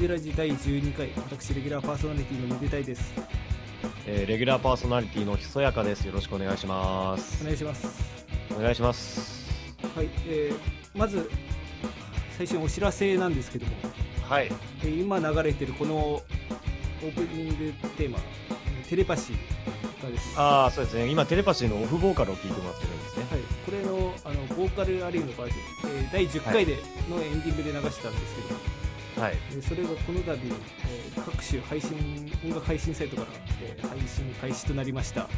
[0.00, 3.12] はい、メデラジ第12回、私、レギュラーパーソナリティのめでたいです。
[4.06, 6.06] えーレギュラーパーソナリティのひそやかです。
[6.06, 7.44] よろしくお願いしますお。
[7.44, 8.24] 願いします。
[8.56, 9.74] お願いします。
[9.94, 11.28] はい、えー、まず、
[12.38, 13.72] 最初にお知らせなんですけども、
[14.26, 14.50] はい。
[14.82, 17.54] えー今流れてるこのオープニング
[17.98, 21.08] テーマ、えーテレパシーがですね、ああ、そうですね。
[21.08, 23.26] 今、テレパシーのオフボーカルを聞いてもらってるんですね。
[23.30, 26.78] はい、これのあのボーカルアリウムのバージョン、えー第10回で
[27.10, 28.69] のエンディングで流したんですけど、
[29.20, 29.34] はい。
[29.52, 33.28] えーそれがこの度、えー各種配信音楽配信サイトから、
[33.62, 35.28] えー配信開始となりました。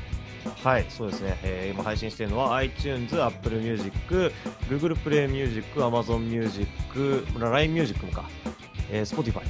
[0.65, 1.39] はい、そうですね。
[1.43, 3.93] えー今配信しているのは iTunes、Apple Music、
[4.69, 6.69] Google Play Music、Amazon Music、
[7.39, 8.25] LINE Music もか、
[8.91, 9.47] えー Spotify はい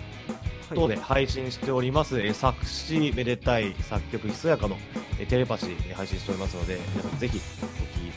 [0.75, 4.79] 等で配信しております、えー作詞めでたい作曲ひそやかの、
[5.19, 7.67] えーテレパシー配信しておりますので、皆さんぜひお聴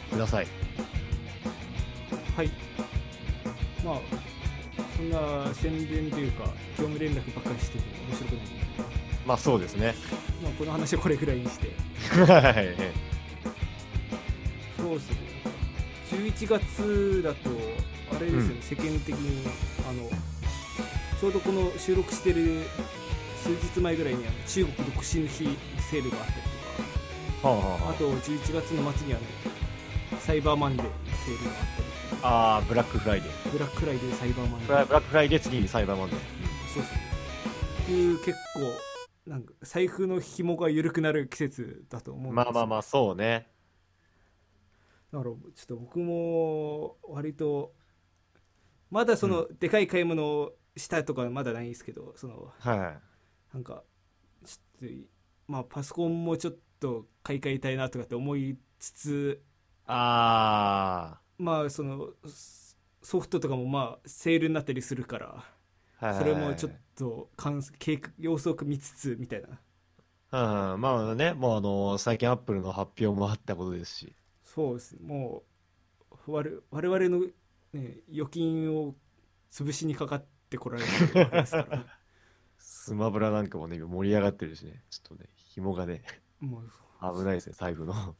[0.09, 0.47] きください。
[2.37, 2.49] はい。
[3.83, 3.99] まあ、
[4.95, 6.45] そんな宣伝というか、
[6.77, 8.41] 業務連絡ばっかりしてて面白くない。
[9.25, 9.95] まあそうですね。
[10.41, 11.71] まあ、この話はこれぐらいにして。
[12.31, 12.75] はい。
[14.77, 15.17] そうですね。
[16.11, 17.49] 11月だと、
[18.15, 19.47] あれですよね、うん世間的に、
[19.89, 20.09] あの、
[21.19, 22.63] ちょうどこの収録してる
[23.41, 25.57] 数日前ぐらいにあの中国独身の日
[25.89, 26.41] セールがあったり
[27.41, 30.85] とはあはあか、あはと11月の末にあの、サイバーマンデー
[31.25, 31.84] セールがあったり
[32.21, 33.49] あ、あーブラックフライデー。
[33.51, 34.73] ブラックフライデー、サイバーマンデーブ。
[34.73, 36.19] ラックフライデー次にサイバーマンデー。
[36.73, 37.01] そうですね。
[37.83, 43.47] っていう結構なんか財布の紐が緩くなる季節だと思うんですまあまあまあ、そうね。
[45.11, 47.73] だからちょっと僕も割と
[48.91, 53.53] まだそのでかい買い物をしたとかまだないんですけどそのはい。
[53.53, 53.83] なんか
[54.45, 54.95] ちょっと
[55.47, 59.43] まあパソコンもちょっと買い替えたいなとかって思いつつ
[59.87, 62.09] あまあその
[63.01, 65.43] ソフトとかもまあセールになったりするから
[66.13, 67.29] それもちょっと
[68.17, 69.47] 様子を見つつみたいな。
[69.47, 74.15] うんうん、まあね、もうあの、最近アップルの発表もあったことですし。
[74.43, 74.99] そうですね。
[75.07, 75.43] も
[76.27, 77.25] う我我々の、
[77.73, 78.95] ね、預金を
[79.51, 80.89] 潰しにかかってこられる
[81.31, 81.85] ですから。
[82.57, 84.83] スマブラなんかもね、今盛り上がってるしね。
[84.89, 86.03] ちょっとね、紐がね、
[86.39, 88.15] もう危ないですね、財布の。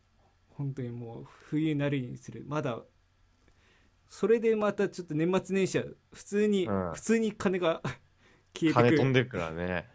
[0.51, 2.79] 本当にもう冬になるにつれまだ
[4.09, 7.81] それでまたちょっと年末年始は普通に、うん普通に金が
[8.53, 9.89] 消えて金く飛んでるからね。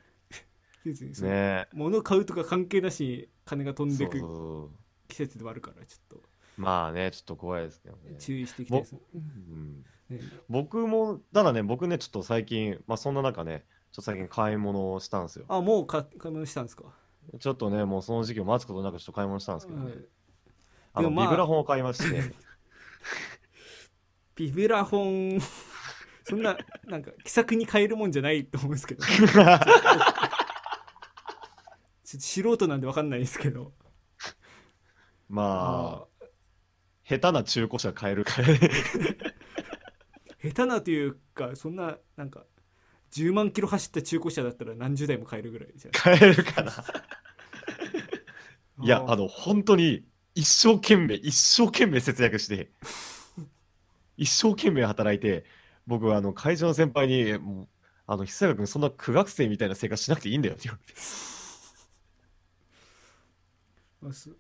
[1.21, 6.21] ね物買うとか関係なしに金が飛んでくそうそう季節ではあるからちょっ
[6.57, 8.19] まあね、ちょっと怖いですけどねと。
[8.19, 15.47] 注意していきたいですねうんね僕も、ただね、僕ね、ちょっと最近、まあそんな中ね、ちょっと最近買い物をしたんですよ。
[15.49, 16.85] あもう買買い物したんですか、
[17.39, 19.91] ちょっとね、もうその時期を待つことなくちょっと買い物したんですけどね。
[19.91, 20.05] はい
[20.93, 22.35] あの、ビブラフォンを買いまして。
[24.41, 25.41] ビブラフォン。
[26.25, 26.57] そんな
[26.87, 29.05] なんか気さくに買えるもんじゃないと思うんですけど。
[29.13, 29.41] ちょっ
[32.15, 33.75] と素人なんで分かんないですけど。
[35.29, 36.25] まあ、
[37.05, 38.41] 下手な中古車買えるか。
[40.43, 42.47] 下手なというかそんななんか
[43.13, 46.73] 10万キロ走った中古車だったら何十台も買えるぐらいじゃ買えるかな。
[48.83, 52.71] いや、あの、本当に、一生懸命、一生懸命節約して、
[54.21, 55.47] 一生懸命働いて、
[55.87, 57.69] 僕は、あの、会社の先輩に、もう、
[58.07, 61.01] あの、久坂君、そんな苦学生みたいな生活しなくていいんだよって言われて。
[64.03, 64.31] まあそ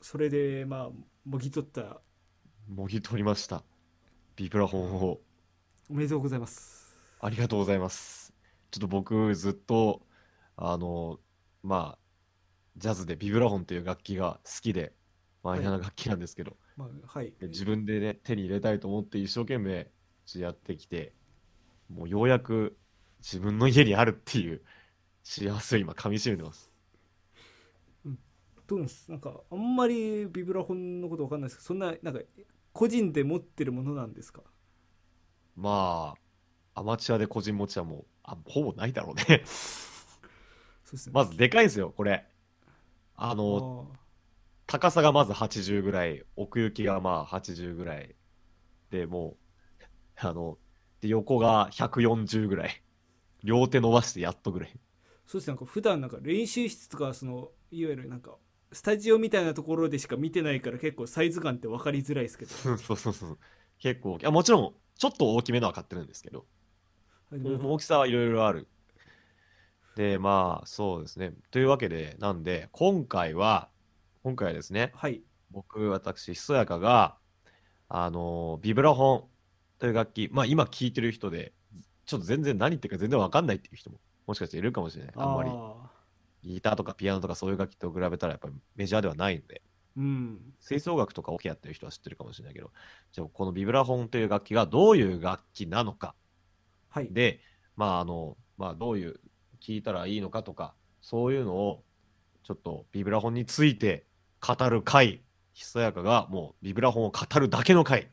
[0.00, 0.90] それでまあ
[1.24, 2.00] もぎ取った
[2.68, 3.62] もぎ取りました。
[4.36, 5.20] ビブラフォンを。
[5.90, 8.32] おめでとうございますありがとうございます。
[8.70, 10.06] ちょっと僕、ずっと、
[10.56, 11.18] あの、
[11.62, 11.98] まあ、
[12.76, 14.94] ジャズでビブラフォンっていう楽器が好きで、
[15.42, 19.90] マイナーな楽器なんですけど、まあはいで自分でね、手に入れたいと思って一生懸命
[20.36, 21.14] やってきて、
[21.88, 22.76] もうようやく
[23.20, 24.62] 自分の家にあるっていう
[25.22, 26.70] 幸せを今噛み締めてます。
[28.66, 29.10] どうなんです？
[29.10, 32.20] なんかあんまりビブラフォンのこと分かんないですけどそんななんか
[32.72, 34.42] 個人で持ってるものなんですか？
[35.54, 36.14] ま
[36.74, 39.44] あ、アマチュアで個人持ちはもう、あ、ほぼないだろうね。
[40.84, 42.26] そうですねまずでかいんですよ、これ。
[43.16, 44.03] ああの、ー
[44.66, 48.14] 高さがまず80ぐらい、奥行きがまあ80ぐらい。
[48.90, 49.36] で、も
[49.80, 50.58] う、あの、
[51.00, 52.82] で、横が140ぐらい。
[53.42, 54.72] 両手伸ばしてやっとぐらい。
[55.26, 58.36] そうですねなんか普段なんか練習室とかそのいわゆるなんか
[58.72, 63.38] スタジオみたいなところでしか見てないから結構サイズ感って分かりづらいですけどそうそうそうそう。
[63.78, 66.46] 結構、あもちろん、ちょっと大きめのは買ってるんですけど、
[67.30, 68.68] 大きさはいろいろある。
[69.96, 71.32] で、まあ、そうですね。
[71.50, 73.68] というわけで、なんで、今回は、
[74.24, 75.20] 今回はですね、はい。
[75.50, 77.18] 僕、私、ひそやかが、
[77.90, 79.24] あの、ビブラフォン
[79.78, 81.52] という楽器、まあ、今聴いてる人で、
[82.06, 85.14] ちょっと全然何言ってるか全然わかんないっていう人ももしかしているかもしれない。
[85.14, 85.90] あんまりあ
[86.42, 90.40] ギターとかピアノとかそういう楽器と比べたらやっぱりメジャーではないので、ーうん。
[90.58, 92.70] 吹奏楽とかオケやってる人は知ってるかもしれないけど、
[93.12, 96.14] じゃあこのビブラフォンという楽器がどういう楽器なのか、
[96.88, 97.08] はい。
[97.10, 97.40] で、
[97.76, 99.20] まああの、まあどういう、
[99.60, 101.84] 聞いたらいいのかとか、そういうのを、
[102.42, 104.06] ちょっとビブラフォンについて
[104.44, 105.22] 語る回、
[105.54, 108.06] ひそやかがもうビブラフォンを語るだけの回っ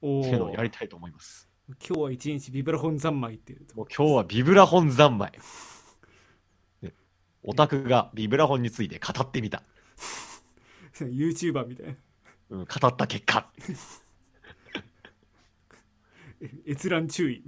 [0.00, 1.48] おていうのをーやりたいと思います。
[1.84, 5.32] 今日は一日ビブラフォン三昧っていうもう今日はビブラフォン三昧。
[6.80, 6.92] ね
[7.42, 9.64] オタクがビブラフォンについて語ってみた。
[11.00, 11.94] YouTuber みたいな
[12.50, 13.50] うん、語った結果。
[16.40, 17.42] え閲覧注意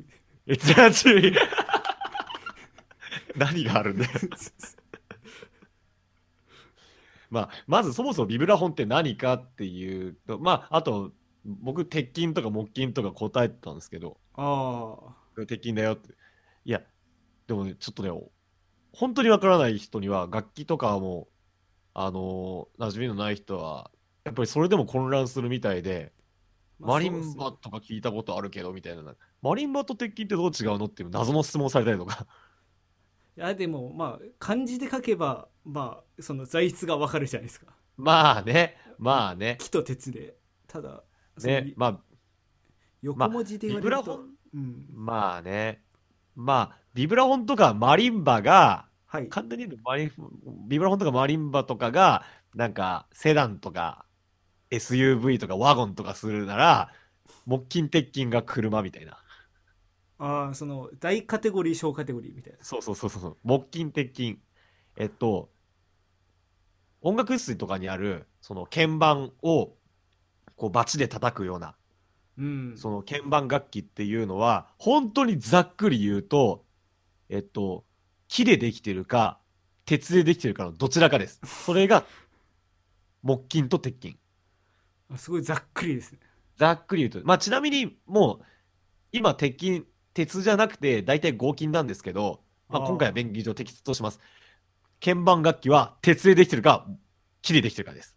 [0.49, 1.33] 閲覧注意。
[3.37, 4.11] 何があるんだよ。
[7.31, 11.13] まあ、まずそもそもビブラフォンって何かっていうと、まあ、あと、
[11.45, 14.97] 僕、鉄筋とか木筋とか答えてたんですけど、あ
[15.37, 16.15] あ鉄筋だよって。
[16.65, 16.83] いや、
[17.47, 18.11] でもね、ちょっとね、
[18.93, 21.29] 本当にわからない人には、楽器とかも、
[21.95, 23.91] あのー馴染みのない人は、
[24.25, 26.13] やっぱりそれでも混乱するみたいで、
[26.79, 29.15] まあマリンバとか聞いたことあるけど、みたいな。
[29.43, 32.27] マリンバと鉄筋ってどう違うのっていう謎の質問されたりとか。
[33.39, 39.57] いやでもまあ漢字で書けばまあその材質がわかるじゃないですかまあね、まあね。
[39.61, 40.35] 木と鉄で
[40.67, 41.05] ただ
[41.43, 42.01] ね、まあ、
[43.01, 45.83] 横文字で言われると、ビブラフォンうん、まあね。
[46.35, 50.13] まあ、ビブラフォンとかマリンバが、はい簡単に言うとマリン、
[50.69, 52.25] ビブラフォンとかマリンバとかが、
[52.57, 54.05] なんか、セダンとか、
[54.71, 56.93] SUV とかワゴンとかするなら、
[57.47, 59.19] 木筋鉄筋が車みたいな。
[60.19, 63.37] ああその大カテゴリー小カテゴリーみたいなそうそうそうそう。
[63.45, 64.39] 木筋鉄筋。
[64.97, 65.49] えっと、
[67.01, 69.77] 音楽室とかにある、その鍵盤を、
[70.57, 71.77] こう、バチで叩くような、
[72.37, 76.65] うんその鍵盤楽器っていうのは、本当にざっくり言うと、
[77.29, 77.85] えっと、
[78.27, 79.39] 木でできてるか、
[79.85, 81.41] 鉄でできてるかのどちらかです。
[81.45, 82.05] それが、
[83.23, 84.19] 木筋と鉄筋。
[85.11, 86.19] あすごいざっくりですね
[86.57, 87.27] ざっくり言うと。
[87.27, 88.45] まあ、ちなみに、もう、
[89.13, 89.85] 今、鉄筋、
[90.19, 94.19] 鉄じゃなくて、大体合金なんですけど、まあ、今回は便宜上適切とします。
[95.01, 96.89] 鍵盤楽器は、鉄でできてるか、
[97.41, 98.17] 木でできてるかです。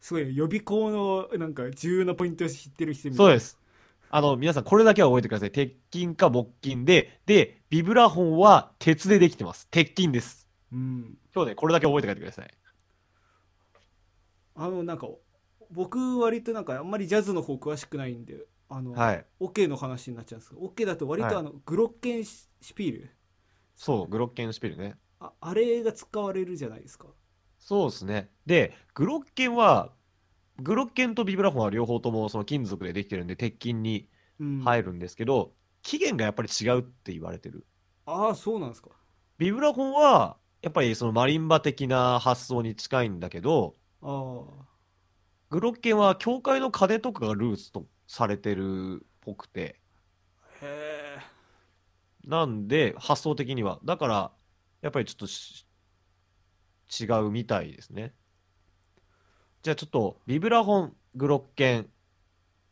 [0.00, 3.56] すごい予備校のなんか重要なポイントを知ってる人そうです。
[4.10, 5.52] あの、皆さん、これだけは覚えてください。
[5.52, 9.68] 鉄筋か木筋で、で、ビブラフォンは鉄でできてます。
[9.70, 10.48] 鉄筋です。
[10.72, 12.52] うん今日ね、これだけ覚えて帰ってください。
[14.56, 15.06] あのなんか
[15.70, 18.46] 僕割となんかあんまりジャズの方詳しくないんで
[18.76, 19.26] あの、はい。
[19.38, 23.10] オケの話になっちゃうんですけどオケだと割はいとあの、グロッケンシシピール？
[23.76, 24.96] そう、グロッケンシュピルね。
[25.20, 27.06] ああれが使われるじゃないですか
[27.58, 28.30] そうですね。
[28.46, 29.92] で、グロッケンは、
[30.60, 34.08] グロッケンとビブラフォンは両方ともその金属でできてるんで、鉄筋に
[34.40, 37.66] うん入るんですけど、起源がやっぱり違うって言われてる。
[38.06, 38.90] ああそうなんですか
[39.38, 44.64] ビブラフォンは、やっぱりそのマリンバ的な発想に近いんだけど、ああ
[45.50, 49.80] グロッケンは教会の鐘とかがルーツとされてるっぽくて、
[50.62, 51.18] へえ
[52.26, 53.80] なんで、発想的には。
[53.84, 54.32] だから、
[54.80, 55.66] やっぱりちょっとし
[57.00, 58.14] 違うみたいですね。
[59.62, 61.90] じゃあちょっと、ビブラフォン、グロッケン、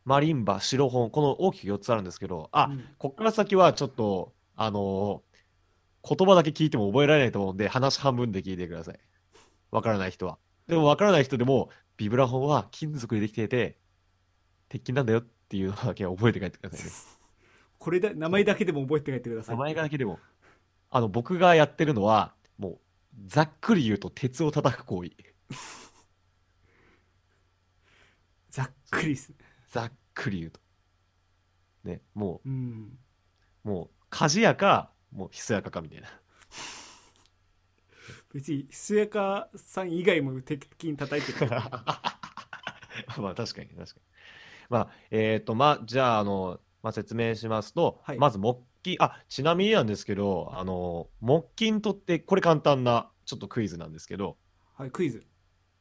[0.05, 5.33] マリンバ、シロフォン、この大きく4つあるんですけど、あ、うんこっから先はちょっと、あのー
[6.05, 8.99] 言葉だけ聞いても覚えられないと思うんで、話半分で聞いてください。
[9.71, 10.37] わからない人は。
[10.67, 13.79] でもわからない人でも、ビブラフォンは金属でできていて、
[14.73, 16.91] 鉄筋なんだよっていうのだけは覚えて帰ってくださいね。
[17.77, 20.19] これだ名前だけでも覚えて帰ってください名前がだけでも。
[20.89, 22.79] あの、僕がやってるのは、もう、
[23.27, 25.11] ざっくり言うと、鉄を叩く行為。
[28.49, 29.35] ざっくりですね
[29.69, 30.59] ざっくり言うと。
[31.83, 32.97] ね、もうん
[33.65, 36.07] う、もう、鍛冶屋か、もう、ひそやかかみたいな。
[38.33, 41.51] 別にひそやかさん以外も鉄筋叩いてる
[43.21, 44.12] まあ、確かに、確かに。
[44.73, 54.37] まあ、えっ、と、まあ、じゃあ、あの、まあ、説明しますと、はいまず、木筋、あ、ちなみになんですけど、あの、木筋とって、これ簡単な、ちょっとクイズなんですけど、
[54.75, 55.25] はいクイズ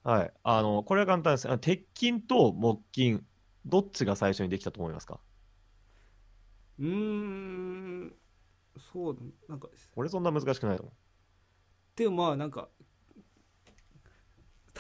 [0.04, 0.32] はい。
[0.42, 1.48] あの、これは簡単です。
[1.48, 3.20] あの鉄筋と木筋、
[3.64, 5.20] どっちが最初にできたと思いますか？
[6.78, 8.12] うーん
[8.92, 9.16] そう
[9.48, 10.94] なんかこれそんな難しくないと思う。
[11.96, 12.68] でもまあなんか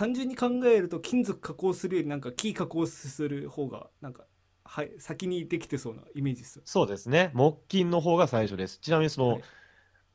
[0.02, 4.24] 単純に考えると金属加工するよりなんか木加工する方がなんか
[4.64, 6.62] はい先にできてそうなイメージですよ。
[6.66, 7.30] そうですね。
[7.34, 8.80] 木筋の方が最初です。
[8.80, 9.42] ちなみにその、はい。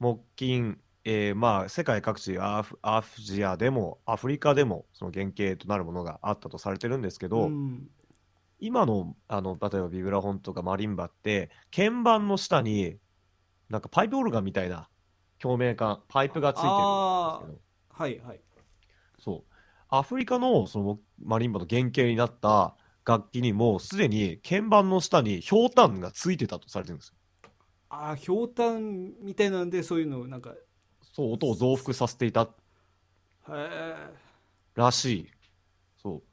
[0.01, 0.75] 木筋、
[1.05, 7.87] えーまあ世界各地アフ、アフジアでもアフリカでもその原型となるものがあったとされてるんですけど、うん。
[8.59, 12.97] 今のあの例えばビブラフォンとかマリンバって鍵盤の下に
[13.69, 14.89] なんかパイプオルガンみたいな
[15.41, 17.59] 表面管パイプがついてるんですけど。
[17.89, 18.41] はいはい。
[19.19, 19.56] そう
[19.89, 22.75] アフリカのそのマリンバの原型になった
[23.05, 27.13] 楽器にもすでに鍵盤の下にひょうたんがついてたとされてるんですよ。
[27.89, 30.51] ああひょうたんみたいなんでそういうのをなんか。
[30.51, 30.53] へ
[31.13, 32.49] そう音を増幅させていた
[33.49, 33.95] え
[34.75, 35.27] らしい。
[36.01, 36.23] そう。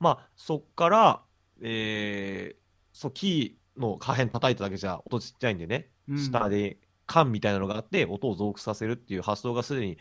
[0.00, 1.22] まあそっから
[1.60, 2.56] えー、
[2.92, 5.90] そうキーの破片叩いただけじゃ音ちっちゃいんでね。
[6.08, 6.18] うん。
[6.18, 9.98] 下で管みたいなのがあって音を増幅させるっていう発想がすでに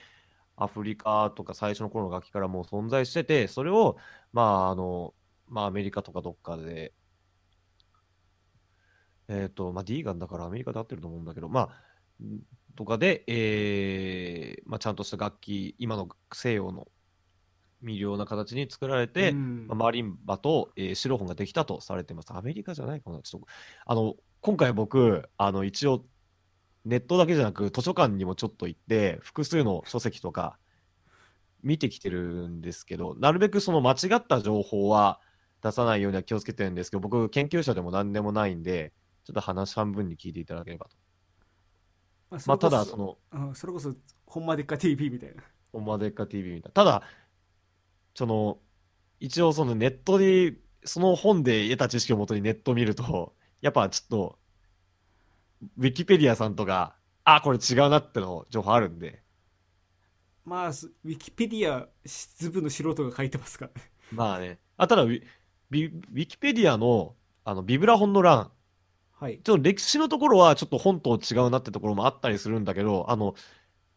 [0.63, 3.97] アフリカとか最初の頃の楽器からもう存在しててそれを
[4.31, 5.13] まああの
[5.47, 6.93] まあアメリカとかどっかで
[9.27, 12.39] えっ、とまあ D ガンだからアメリカで合ってると思うんだけどまあん
[12.75, 16.87] とかで、えーまあ、ちゃんとした楽器今の西洋の
[17.83, 22.33] 微量な形に作られて、うんまあマリンバと、えーシロフォンができたとされてます。
[22.33, 23.47] アメリカじゃないかなちょっと、
[23.85, 26.05] あの、今回僕、あの、一応、
[26.85, 30.57] ネットだけじゃなく、図書館にもちょっと行って、複数の書籍とか、
[31.61, 35.21] 見てきてるんですけど、なるべくその間違った情報は
[35.61, 38.91] 出さないようには気をつけてるんですけど、僕、研究者でも何でもないんで、
[39.23, 40.97] ちょっと話半分に聞いていただければと。
[42.29, 43.93] まあまあ、ただ、そその、うんそれこそ
[44.25, 46.73] ほんまでっか TV みたいなオマデッカ TV みたいな。
[46.73, 47.03] ただ、
[48.15, 48.59] その、
[49.19, 54.39] 一応そのネットで、その本で得た知識をもとにネットを見ると、やっぱちょっと、
[55.77, 59.21] ウィキペディアさんとか、あ、これ違うなっての情報あるんで、
[60.45, 63.71] まあすウィキペディアずぶの素人が書いてますから。
[63.73, 64.59] ねまあね。
[64.77, 65.23] あ、ただウィ、
[65.69, 67.15] ビウィキペディアの、
[67.45, 68.51] あの、ビブラ本の欄、
[69.11, 69.39] はい。
[69.43, 73.35] ちょっと歴史のところはちょっと本と違うなってところもあったりするんだけど、あの、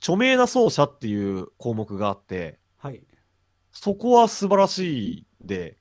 [0.00, 3.02] 著名な奏者っていう項目があって、はい。
[3.72, 5.76] そこは素晴らしいで、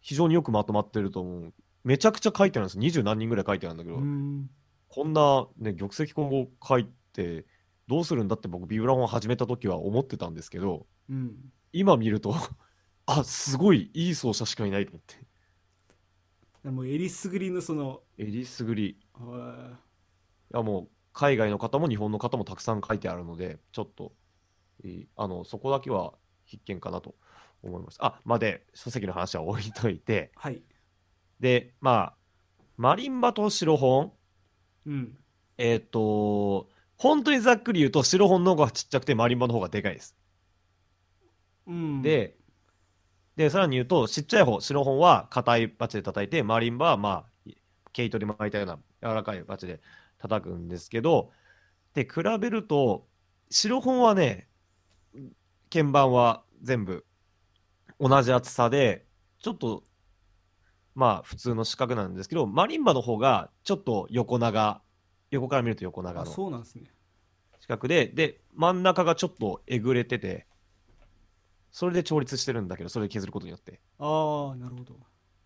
[0.00, 1.54] 非常によくまとまってると思う。
[1.84, 2.78] めちゃくちゃ書いてあるんです。
[2.78, 4.50] 二十何人ぐらい書いてあるんだけど、うん
[4.90, 7.46] こんな、ね、玉石混合書いて、
[7.86, 12.34] どうするんだって僕、ビブラフォン始めた時は思ってたんですけど、うん今見ると、
[13.06, 15.14] あ、すごいいい奏者しかいないと思って。
[16.64, 18.88] でもえりすぐりのそのえりすぐり。
[18.88, 19.78] いあ
[20.52, 24.12] や、もう、海外の方も日本の方もたくさん書いてあるので、ちょっと、
[24.84, 27.14] えーあの、そこだけは必見かなと
[27.62, 27.98] 思います。
[28.00, 30.62] あ、まあ、で、書籍の話は置いといて、ーはい
[31.40, 32.16] で、まあ、
[32.76, 34.12] マリンバとシロフォン、
[34.86, 35.16] うん
[35.58, 40.16] えっ、と、本当にざっくり言うと、シロフォンの方がちっちゃくて、マリンバの方がでかいです。
[41.66, 42.36] うんで、
[43.36, 47.50] で、さらに言うと、ちっちゃい方、シロフォンは硬いバチで叩いて、マリンバは、まあ、
[47.92, 49.80] 毛糸で巻いたような柔らかいバチで
[50.18, 51.30] 叩くんですけど、
[51.94, 53.06] で、比べると、
[53.50, 54.48] シロフォンはね、
[55.72, 57.04] 鍵盤は全部
[57.98, 59.06] 同じ厚さで、
[59.38, 59.84] ちょっと、
[61.00, 64.82] まあ、普通の四角なんですけど、マリンバの方がちょっと横長、
[65.30, 66.92] 横から見ると横長あのそうなんですね
[67.58, 70.46] 四角で、で、真ん中がちょっとえぐれてて、
[71.70, 73.80] それで調律してるんだけど、それで削ることによって。
[73.98, 74.94] ああなるほど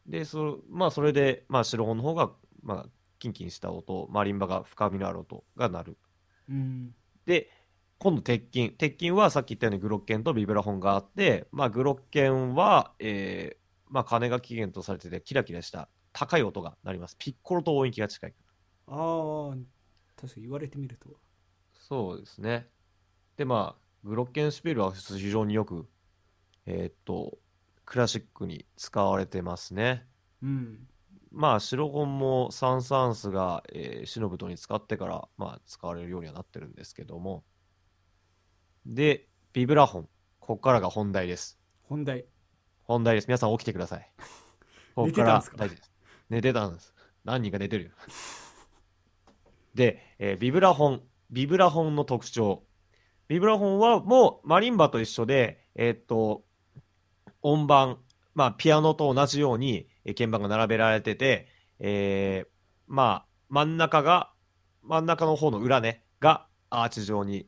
[0.08, 2.32] で、そまあ、それで、まあ、白本の方が、
[2.64, 2.86] まあ、
[3.20, 5.96] キンキンした音、マリンバが深みのある音が鳴る。
[6.50, 6.94] うん
[7.26, 7.48] で、
[7.98, 8.70] 今度、鉄筋。
[8.70, 13.63] 鉄筋はさっき言ったようにグロッケンとビブラフォンがあって、まあ、グロッケンは、えー
[13.94, 17.16] まあ、鐘が起源とされてて、キラキラした高い音が鳴ります。
[17.16, 18.34] ピッコロと音域が近い。
[18.88, 19.56] ああ
[20.20, 21.10] 確かに言われてみると
[21.78, 22.68] そうですね。
[23.36, 25.88] で、まあ、グロッケンシュピールは非常によく、
[26.66, 27.38] えーっと、
[27.84, 30.04] クラシックに使われてますね。
[30.42, 30.88] うん
[31.30, 37.44] まあ、白本もサン・サンスが、えーシノブトに使ってから、まあ、使われるようにはなってるんですけども。
[38.86, 40.08] で、ビブラフォン。
[40.40, 41.60] ここからが本題です。
[41.84, 42.26] 本題
[42.86, 43.28] 本題です。
[43.28, 44.10] 皆さん起きてください。
[44.94, 45.56] ここか寝てたんですか？
[45.56, 45.92] ら大事です。
[46.28, 46.94] 寝てたんです。
[47.24, 47.90] 何人か寝てるよ。
[49.74, 51.02] で、えービブラフォン。
[51.30, 52.62] ビブラフォンの特徴。
[53.26, 56.44] ビブラフォンはもうマリンバと一緒で、えーっと、
[57.40, 57.98] 音盤、
[58.34, 61.48] まあ、ピアノと同じように、えー鍵盤が並べられてて、
[61.80, 62.48] えー
[62.86, 64.30] まあ、真ん中が、
[64.82, 67.46] 真ん中の方の裏ね、がアーチ状に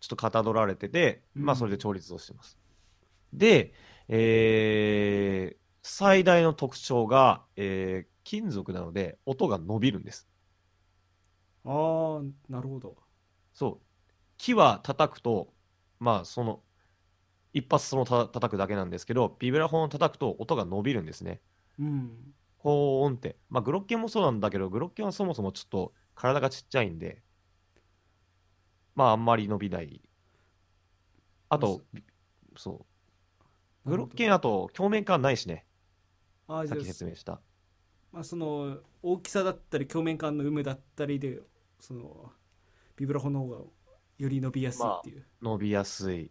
[0.00, 2.56] ちょっとかたどられてて、まあ、うんそれで調律をしてます。
[3.32, 3.74] で、
[4.08, 5.58] えー
[5.88, 10.28] 最大の特徴が、えー金属なので音が伸びるんです。
[11.64, 12.96] ああなるほど
[13.54, 13.86] そう。
[14.38, 15.52] 木は叩くと、
[16.00, 16.62] まあその、
[17.54, 21.42] 一発そのた叩くだけなんですけど、ビブラフォンを叩くと音が伸びるんですね。
[21.78, 23.38] うん高音って。
[23.48, 27.22] まあグロッケンもそうなんだけど、グロッケンはそもそもちょっと体がちっちゃいんで、
[28.96, 30.00] まああんまり伸びない。
[31.48, 32.04] あと、び
[32.56, 32.95] そう。
[33.86, 35.64] グロッケンあと鏡面感ないしね。
[36.46, 37.40] さっきああじゃあ説明した。
[38.12, 41.40] まあ、その大きさだったり鏡面感の有無だったりで
[41.80, 42.32] その
[42.96, 43.56] ビブラフォンの方が
[44.18, 46.30] より伸びやすいっていう、伸びやすい。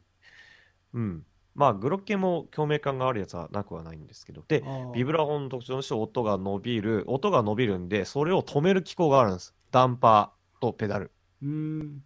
[0.93, 1.25] うん。
[1.53, 4.43] まあ、グロッケンも共鳴感があるやつはなくはないんですけど。
[4.47, 9.55] で、ビブラフォンの特徴として音が伸びる、音が伸びるんで、それを止める機構があるんです。
[9.71, 11.11] ダンパーとペダル。
[11.41, 12.03] うーん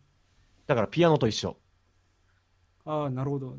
[0.68, 1.58] だからピアノと一緒。
[2.86, 3.58] ああなるほど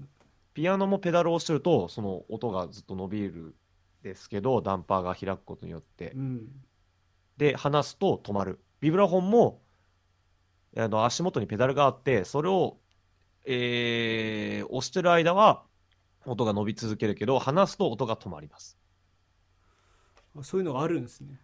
[0.55, 3.55] ピアノもペダルを押してると、その音がずっと伸びるん
[4.03, 6.19] ですけど、ダンパーが開くことによってう。
[6.19, 6.49] ん
[7.37, 8.61] で、離すと止まる。
[8.81, 9.63] ビブラフォンも、
[10.77, 12.79] あの足元にペダルがあって、それを、
[13.47, 15.65] えー押してる間は
[16.27, 18.79] 音が伸び続けるけど、離すと音が止まります。
[20.37, 21.41] あそういうのがあるんですね、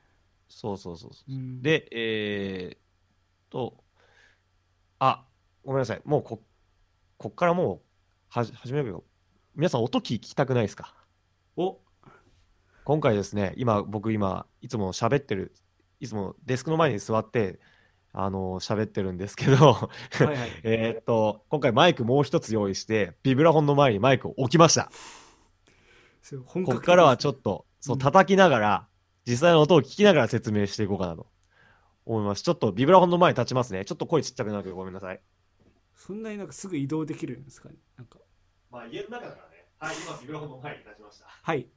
[0.49, 1.33] そうそうそうそう。
[1.33, 3.83] うん、で、えー、と、
[4.99, 5.27] あ、
[5.65, 6.03] ごめんなさい。
[6.05, 6.43] もうこ、
[7.17, 7.86] こっからもう、
[8.28, 9.04] はじ、始めるけど、
[9.54, 10.95] 皆さん音聞きたくないですか？
[11.56, 11.78] お
[12.85, 15.54] 今回ですね、今、僕今、いつも喋ってる、
[16.00, 17.59] いつもデスクの前に座って、
[18.12, 19.90] あの、喋ってるんですけど、は
[20.21, 24.90] いはい えーっと、今回マイクもう一つ用意して、ビブラフォンの前にマイクを置きました。
[26.64, 28.88] こっからはちょっと、そうう、ん叩きながら、
[29.26, 31.26] 実際の音を聞きながら説明していこうかなと
[32.04, 32.42] 思います。
[32.42, 33.85] ちょっとビブラフォンの前に立ちますね。
[33.85, 35.21] ちょっと声ちっちゃくなるけどごめんなさい。
[35.97, 37.76] そんなになんかすぐ移動できるんですかね？
[37.97, 38.19] なんか
[38.71, 39.67] まあ家の中だからね。
[39.79, 41.26] はい、今ビブラフォンの前に立ちました。
[41.26, 41.69] はい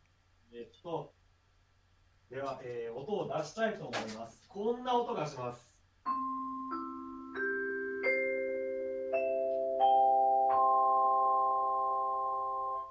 [0.52, 1.14] えっと、
[2.30, 4.46] では、えー音を出したいと思います。
[4.48, 5.80] こんな音がします。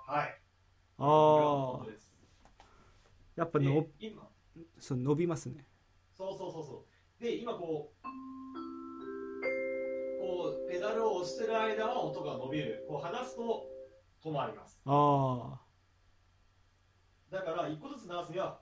[0.06, 0.40] はい。
[0.99, 1.87] ああ
[3.37, 4.28] やっぱので今、
[4.80, 5.66] そう伸びますね
[6.16, 6.86] そうそうそうそ
[7.21, 7.23] う。
[7.23, 8.06] で、今こう、
[10.28, 12.84] こう、ペダルを押してる間は音が伸びる。
[12.86, 13.67] こう離すと
[14.23, 14.78] 止まります。
[14.84, 15.58] あ
[17.30, 18.60] だから、一個ずつ鳴らすには、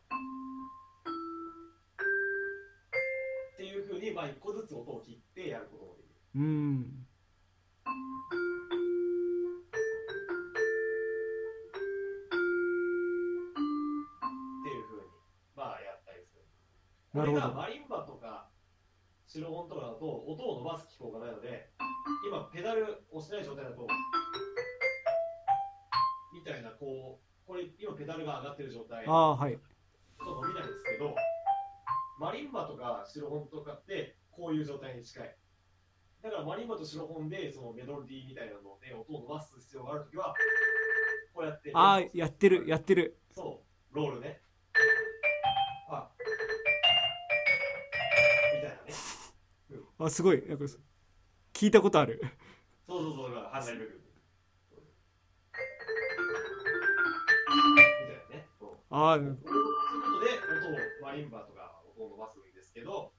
[3.54, 6.14] っていうふうに、まあ、一個ずつ音を切ってやることもできる。
[6.36, 6.84] あうんっ
[14.62, 15.08] ていうふうに、
[15.56, 16.44] まあ、やったりする。
[17.12, 18.25] なるほどマリンバとか、
[19.36, 21.68] シロフォンとかだと、音を伸ばす機構がないので、
[22.26, 23.86] 今、ペダル押してない状態だと、
[26.32, 29.04] みたいな、こう、これ、今、ペダルが上がってる状態。
[29.06, 29.58] ああはい
[30.20, 31.14] 音伸びないんですけど、
[32.18, 35.36] マリンバとかシロフォンとかってこういう状態に近い。
[36.22, 40.34] だからマリンバとシロフォンでそのメロディーみたいなので音を伸ばす必要があるときは、
[41.34, 41.70] こうやって。
[41.74, 44.40] ああやってるやってるそう、ロールね。
[49.98, 50.64] あすごいなんか
[51.54, 52.20] 聞いたことある
[52.86, 53.96] そうそうそう、ハンダリ部分。
[57.56, 58.46] みたいなね。
[58.60, 59.48] そうああそういうこと
[60.20, 60.30] で
[60.68, 63.12] 音をマリンバとか音を伸ばすんですけど、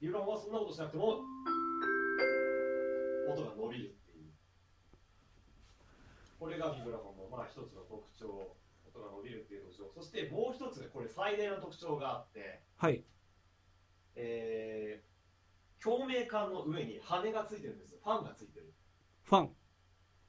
[0.00, 1.22] ビブランはそんなことしなくても
[3.30, 4.26] 音が伸びるっていう。
[6.38, 9.88] これがビブラフォンのまあ一つの特徴、音が伸びるっていう特徴。
[9.94, 13.04] そしてもう一つ、これ最大の特徴があって、はい
[14.16, 15.13] えー、
[15.84, 18.00] 共鳴管の上に羽がついてるんです。
[18.02, 18.72] ファンがついてる。
[19.24, 19.50] ファン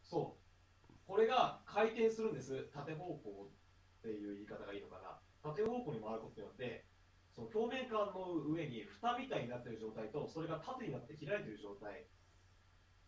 [0.03, 0.91] そう。
[1.07, 2.67] これが回転するんです。
[2.75, 5.15] 縦方向っていう言い方がいいのかな。
[5.41, 6.83] 縦方向に回ることによって、
[7.31, 12.03] その表面管の上に蓋みたいになっている状態と、それが縦になって開いている状態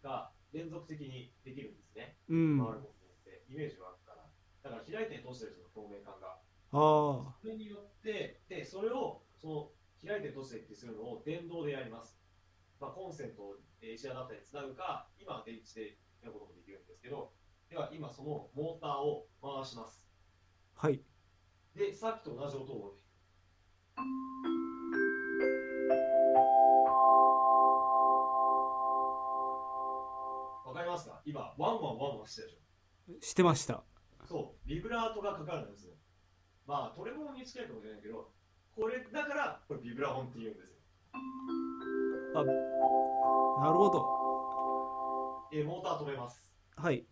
[0.01, 2.15] が連続的にできるんですね。
[2.29, 4.23] うん回ることによって、イメージ湧くから。
[4.63, 6.39] だから開いて閉じてるその表面管が。
[6.71, 12.16] ああそれによって、で、それを、その、開いて閉じてってするのを電動でやります。
[12.79, 17.33] まあ、コンセントをえー石アダプターにつなぐか、今は電池でやることもできるんですけど、
[17.69, 20.07] では今そのモーターを回します。
[20.75, 21.01] はい
[21.75, 22.95] で、さっきと同じ音を。
[30.65, 31.21] わかりますか？
[31.25, 33.21] 今、ワンワンワンワンしてるでしょ。
[33.21, 33.83] してました
[34.27, 35.93] そう、ビブラートがかかるんですよ。
[36.65, 38.31] まあ、トレモロに近いかもしれないけど、
[38.75, 40.77] これだから、これビブラフォンって言うんですよ。
[42.45, 44.05] なるほど
[45.51, 46.53] えーモーター止めます。
[46.75, 47.05] はい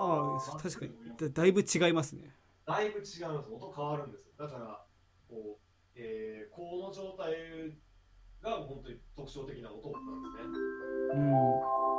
[0.00, 2.32] ああ確かにだだいぶ違いますね
[2.68, 3.24] だいぶ違うんです。
[3.50, 4.28] 音変わるんです。
[4.38, 4.84] だから、
[5.26, 5.60] こう、
[5.96, 7.32] えー、この状態
[8.42, 10.52] が本当に特徴的な音なんですね。
[11.14, 11.22] うん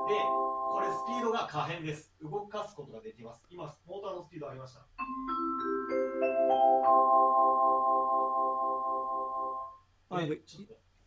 [0.08, 0.16] で、
[0.72, 2.14] これスピードが可変です。
[2.22, 3.44] 動かすことができます。
[3.50, 4.82] 今、モーターのスピードありました。
[10.10, 10.22] あ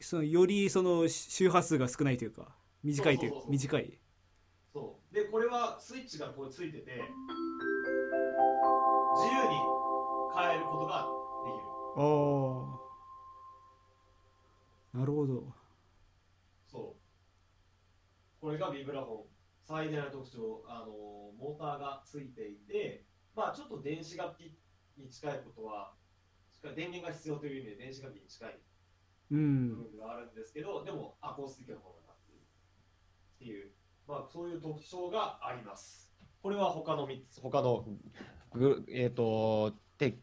[0.01, 2.49] そのよりその周波数が少ないというか
[2.83, 3.99] 短いというそうそうそうそう短い
[4.73, 5.15] そう。
[5.15, 7.03] で、これはスイッチがこれついてて、自
[9.29, 9.55] 由に
[10.35, 11.07] 変えることが
[11.45, 11.65] できる。
[11.97, 12.01] あ
[14.95, 15.55] あなるほど
[16.67, 18.41] そう。
[18.41, 19.25] これがビブラフォン。
[19.65, 20.87] 最大の特徴、あの
[21.39, 23.05] モーターがついていて、
[23.37, 24.59] まあちょっと電子楽器
[24.99, 25.95] に近いことは、
[26.75, 28.59] 電源が必要という意味で電子楽器に近い
[29.31, 32.41] うん部分があるんですけど、でもアコースティックの方がなっている
[33.37, 33.71] っていう、
[34.07, 36.13] まあそういう特徴があります。
[36.43, 37.87] これは他の3つ、他の
[38.53, 40.19] グえっ、と、で、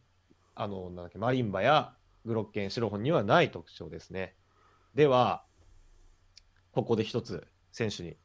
[0.56, 4.36] あの、なんだっけ、マリンバやグロッケン、シロフォンにはない特徴ですね。
[4.94, 5.44] では、
[6.72, 8.18] ここで一つ選手に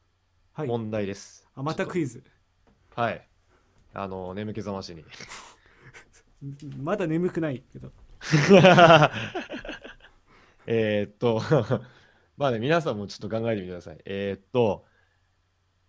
[0.53, 1.47] はい問題です。
[1.55, 2.23] あまたクイズ
[2.95, 3.27] はい。
[3.93, 5.03] あの、眠気覚ましに。
[6.77, 7.91] まだ眠くないけど
[10.67, 11.41] えーっと、
[12.37, 13.97] まあね、皆さんもちょっと考えてみてください。
[14.05, 14.85] えーっと、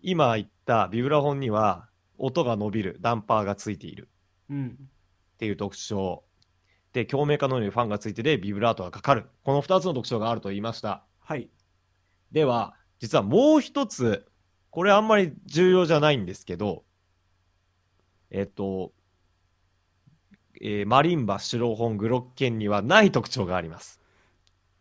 [0.00, 4.08] 今言ったビブラフォンには音が伸びる、ダンパーがついている
[4.50, 4.90] うん
[5.34, 6.24] っていう特徴。
[6.92, 9.28] で、共鳴可能にファンがついててビブラートがかかる。
[9.42, 11.04] この2つの特徴があると言いました。
[11.18, 11.50] はい
[12.32, 14.26] では、実はもう一つ、
[14.70, 16.84] これあんまり重要じゃないんですけど、
[18.30, 18.92] えっと、
[20.60, 24.00] えーマリンバ、シロフォン、グロッケンにはない特徴があります。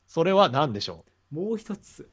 [0.08, 2.10] それは何でしょもう一つう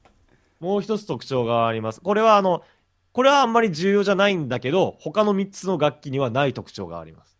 [0.63, 2.01] もう一つ特徴があります。
[2.01, 2.63] これはあの、
[3.11, 7.37] これはあんまり重要じゃないんだけど、他の3つの楽器にはない特徴があります。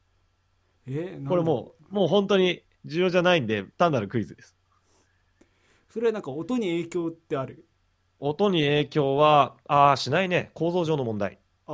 [0.87, 4.55] えー、これもう、もう本当に重要じゃないんで、単なるクイズです。
[5.89, 7.65] それはなんか音に影響ってある？
[8.19, 10.51] 音に影響は、ああ、しないね。
[10.53, 11.39] 構造上の問題。
[11.65, 11.71] あ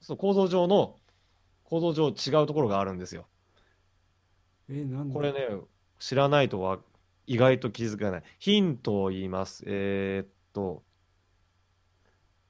[0.00, 0.96] そう、構造上の、
[1.64, 3.26] 構造上違うところがあるんですよ。
[4.68, 5.38] えー、なんだこれね、
[5.98, 6.78] 知らないとは
[7.30, 8.22] 意外と気づかない。
[8.40, 9.62] ヒントを言います。
[9.66, 10.84] えーっと、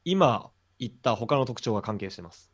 [0.05, 2.53] 今言った他の特徴が関係してます。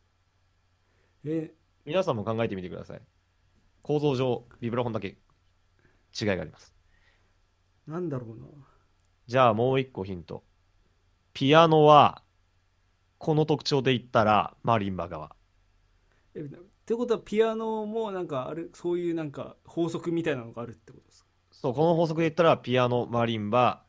[1.24, 1.54] え
[1.86, 3.02] 皆さんも考えてみてください。
[3.82, 5.08] 構造上、ビブラフォンだけ
[6.20, 6.74] 違いがあります。
[7.88, 8.46] ー、なんだろうな
[9.26, 10.44] じゃあもう一個ヒント。
[11.34, 12.22] ピアノは、
[13.18, 15.36] この特徴で言ったら、マリンバ側。
[16.34, 16.48] えっ
[16.84, 21.15] てことはピアノもなんかあるそういうなんか法則みたいなのがあるってことですか？
[21.56, 23.82] そう、この法則で言ったら、ピアノ、マリンバ、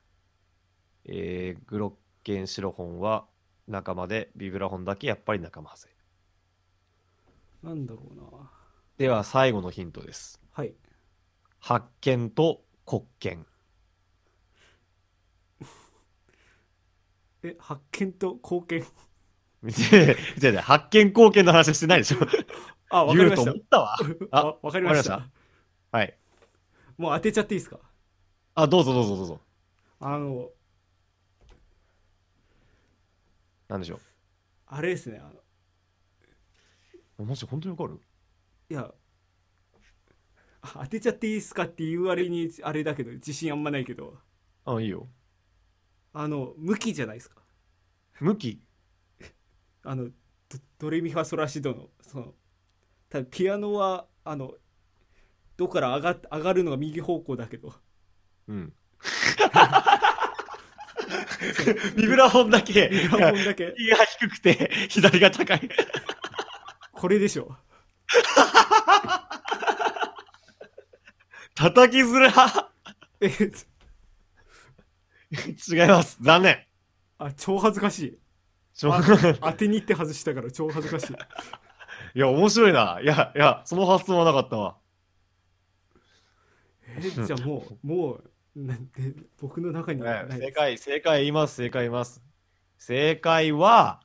[1.04, 3.26] えーグロッケン、シロフォンは
[3.68, 5.94] 仲間で、ビブラフォンだけやっぱり仲間外れ。
[7.70, 8.24] なんだろうな
[8.98, 10.40] では、最後のヒントです。
[10.54, 10.74] はい
[11.60, 13.40] 発見と黒鍵。
[17.44, 18.86] え発見と貢献？
[19.62, 22.20] 見て、見て、発見貢献の話してないでしょ。
[22.90, 23.98] あわかりました言うと思ったわ。
[24.32, 25.28] ああわかりました
[25.92, 26.18] はい。
[26.98, 27.80] もう当てちゃっていいですか？
[28.56, 29.42] あ、どうぞどうぞどうぞ。
[30.00, 30.50] あの
[33.68, 34.00] なんでしょ
[34.68, 35.32] あれですねあの
[37.20, 37.26] う。
[37.26, 38.00] マジ本当にわかる？
[38.70, 38.92] いや
[40.62, 44.16] あ当てちゃっていいですかっていう割にあれだけど自信あんまないけど
[44.66, 45.08] あ、いいよ。
[46.14, 47.42] あの向きじゃないですか？
[48.20, 48.62] 向き？
[49.84, 50.12] あのド
[50.80, 52.34] ドレミファソラシドのその
[53.10, 54.54] 多分ピアノはあの
[55.58, 57.74] どこから上がっ上がるのが右方向だけど
[58.48, 58.74] うん。
[61.96, 65.70] ビブラフォンだけ、だけ右が低くて、左が高い。
[66.94, 67.56] これでしょ
[71.54, 72.72] 叩きづら
[73.22, 73.28] え
[75.32, 76.18] 違います。
[76.22, 76.66] 残念。
[77.20, 78.20] あ超恥ずかしい
[78.80, 83.00] 当てに行って外したから超恥ずかしいいや、面白いな。
[83.02, 84.78] いや、いや、その発想はなかったわ。
[86.88, 92.24] えじゃあ もうもうなんで僕の中にはない正解、正解言います、正解言います。
[92.78, 94.02] 正解は、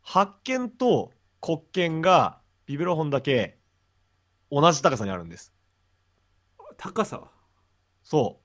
[0.00, 3.58] 発見と黒鍵がビブラフォンだけ
[4.50, 5.52] 同じ高さにあるんです。
[6.76, 7.30] 高さ？
[8.02, 8.40] そ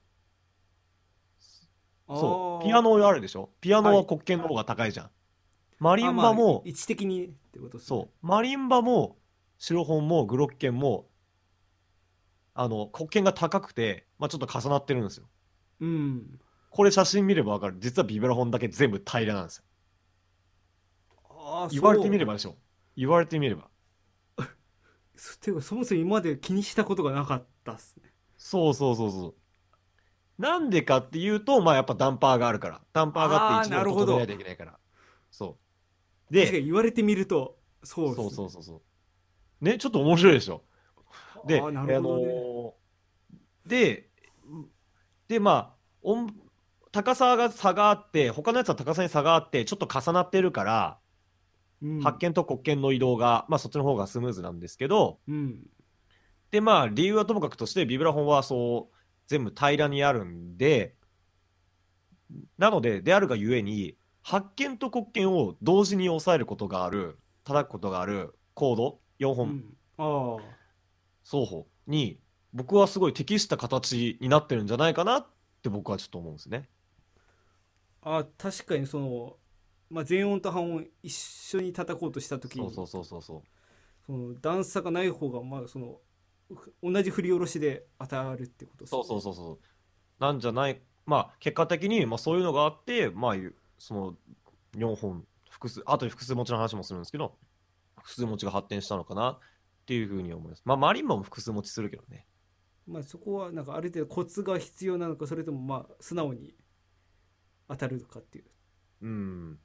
[2.08, 2.16] う。
[2.16, 2.64] そう。
[2.64, 3.50] ピアノあるでしょ？
[3.60, 5.10] ピアノは黒鍵の方が高いじゃん。
[5.78, 8.26] マリンバも、位置的にってことねそう。
[8.26, 9.16] マリンバも、
[9.58, 11.08] シロフォンもグロッケンも、
[12.54, 15.26] あの、黒鍵が高くて、まあちょっと重なってるんですよ。
[15.80, 16.40] うん
[16.70, 17.76] これ写真見ればわかる。
[17.78, 19.64] 実はビブラフォンだけ全部平らなんですよ。
[21.28, 22.56] ああ言われてみればばでしょ。
[22.96, 23.68] 言われてみれば。
[25.40, 29.34] ていうかそもそも今まで気にしたことがなかったっすねそうそうそうそう。
[30.42, 32.80] なんでかっていうと、まあやっぱダンパーがあるから。
[32.92, 34.78] ダンパーがあって一度あーなるほど整えないといけないから。
[35.30, 35.58] そ
[36.30, 36.34] う。
[36.34, 38.82] で、に言われてみるとそうっすそうそうそうそ
[39.60, 39.64] う。
[39.64, 40.64] ね、ちょっと面白いでしょ。
[41.46, 42.72] で、あね、あのー
[43.66, 44.10] で、
[45.28, 46.34] で、まあ、音
[46.92, 50.98] 高さが差があって、他のやつは高さに差があって、ちょっと重なってるから、
[51.82, 52.00] うん。
[52.00, 55.66] 発見と黒鍵の移動が、まあそっちの方がスムーズなんですけど、うん。
[56.50, 60.94] で、まあ、理由はともかくとして、ビブラフォンはそう、全部平らにあるんで、
[62.58, 70.36] なので、であるがゆえに、発見と黒鍵を同時に押さえることがある、叩くことがあるコード4本、うん、あ
[71.24, 72.20] 双方に、
[72.52, 75.26] 僕はすごい適した形になってるんじゃないかなっ
[75.62, 76.68] て僕はちょっと思うんですね。
[78.02, 79.36] ああ確かにその、
[79.90, 83.42] まあ、全音と半音一緒に叩こうとした時にそうそうそうそう
[84.06, 85.96] その段差がない方がまあその
[86.82, 89.58] 同じ振り下ろしで当たるってことですそうそうそうそう。
[90.22, 94.14] なんじゃない、まあ、結果的に、まあ、そういうのがあって、まあ、いうその
[94.76, 97.36] 4本、複数、あとに複数持ちの話もするんですけど、
[97.96, 99.38] 複数持ちが発展したのかなっ
[99.84, 100.62] ていうふうに思います。
[100.64, 102.26] まあ、マリンバも複数持ちするけどね。
[102.86, 106.54] まあそこはなんかある程度コツが必要なのかそれともまあ素直に
[107.68, 108.44] 当たるのかっていう
[109.02, 109.58] うん。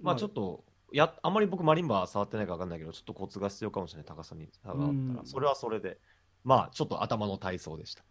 [0.00, 5.24] まあ、ちょっと、やあんまり僕、マリンバ触ってないか分かんないけど、ちょっとコツが必要かもしれない、高さに差があったうんら。
[5.24, 5.98] それはそれで、
[6.44, 8.04] まあ、ちょっと頭の体操でした。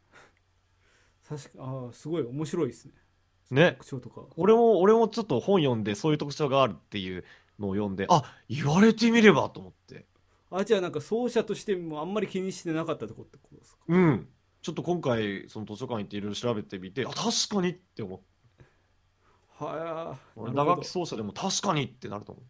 [1.27, 2.93] 確かああすごい面白いですね
[3.49, 3.71] ね。
[3.79, 7.23] 特徴とか俺も、俺もちょっと本読んで、そういう特徴があるっていう
[7.59, 10.05] のを読んで、あ言われてみればと思って。
[10.57, 13.79] あじゃあなんか奏者としてもあんまり気にしてなかったとこってことですか？
[13.87, 14.27] うん。
[14.61, 18.25] ちょっと今回、その図書館行っていろいろ調べてみて、あ、確かにって思って。
[19.57, 22.45] はあ俺打なるほ楽器奏者でも確かにってなると思う。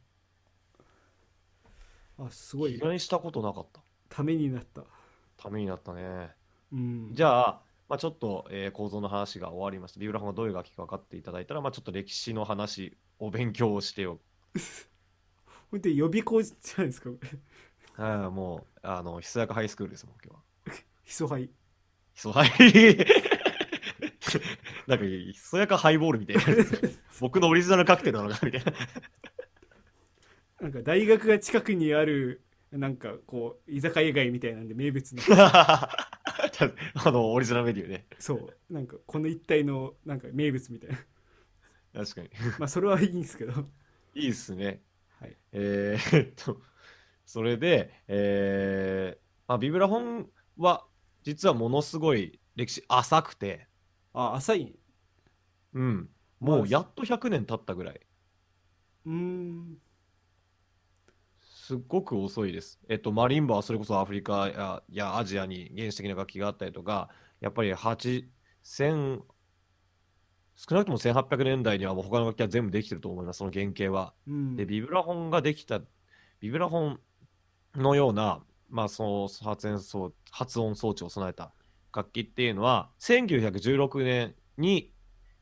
[2.19, 3.81] どあすごい気にしたことなかった。
[4.09, 4.83] ためになった
[5.37, 6.31] ためになったね。
[6.71, 9.99] うんじゃあ、まあ、ちょっと、えー構造の話が終わりました。
[9.99, 14.19] ビブラフォンがどういう楽器か分かっていただいたら、まあ、ちょっと歴史の話を勉強してよ。
[15.69, 17.09] ほんとに予備校じゃないですか
[17.95, 20.43] これはいもう、あの、ひそやかハイスクールですもん、今日は。
[21.03, 21.49] ひそはい
[22.13, 22.49] ひそはい。
[24.87, 26.89] なんか、ひそやかハイボールみたいなやつですよ。
[27.19, 28.73] 僕のオリジナルカクテルなのかみたいな。
[30.59, 35.89] なんか大学が近くにあるなんかこう居酒屋街みたいなんで名物の あ
[37.05, 38.05] の、オリジナルメニューね。
[38.19, 40.89] そうなんかこの一帯のなんか名物みたい
[41.93, 42.29] な確かに。
[42.57, 43.69] まあそれはいいんですけど
[44.13, 44.81] いいっすね。
[45.19, 46.61] はいえーえっと、
[47.25, 50.85] それで、えーまあ、ビブラフォンは
[51.23, 53.67] 実はものすごい歴史浅くて、
[54.13, 54.79] あ浅い？
[55.73, 56.09] うん、
[56.39, 57.99] もうやっと100年経ったぐらい、
[59.05, 59.77] うーん。
[61.41, 62.79] すっごく遅いです。
[62.89, 67.09] えっと、マリンバはそれこそアフリカややアジアに原始的な楽器があったりとか、
[67.41, 69.23] やっぱり8 1000
[70.55, 74.13] 少なくとも1800年代にはもう他の楽器は全部できてると思います、その原型は。
[74.27, 74.55] うん。
[74.55, 75.81] で、ビブラフォンができた、
[76.39, 76.99] ビブラフォン
[77.75, 81.51] のような、まあ、その発煙装発音装置を備えた
[81.95, 84.91] 楽器っていうのは、1916年に、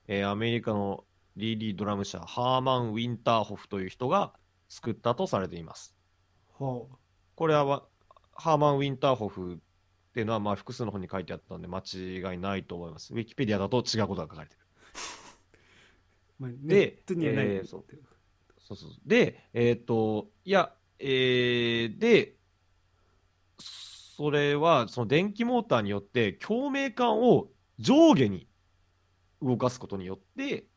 [0.08, 4.34] えーアメリカのリーリードラム社、ハーマン・ウィンターホフという人が
[4.69, 5.96] 作ったとされています。
[6.60, 6.86] は
[7.36, 7.84] これはわ、
[8.34, 9.58] ハーマン・ウィンターホフっ
[10.13, 13.13] ていうのは、まあ、複数の本に書いてあったんで、間違いないと思います。
[13.13, 14.62] ウィキペディアだと違うことが書かれてる。
[16.39, 17.84] あ、まあ、ネットにはない、えーそう
[18.60, 18.91] そうそう。
[19.06, 20.74] で、えっ、と、いや、
[21.06, 22.38] えーで、
[23.60, 28.48] それは、その電気モーターによって、共鳴管を上下に
[29.42, 30.68] 動かすことによって、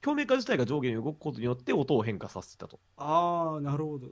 [0.00, 2.78] 共鳴管自体が上下に動くことによって音を変化させてたと。
[2.96, 4.08] ああなるほど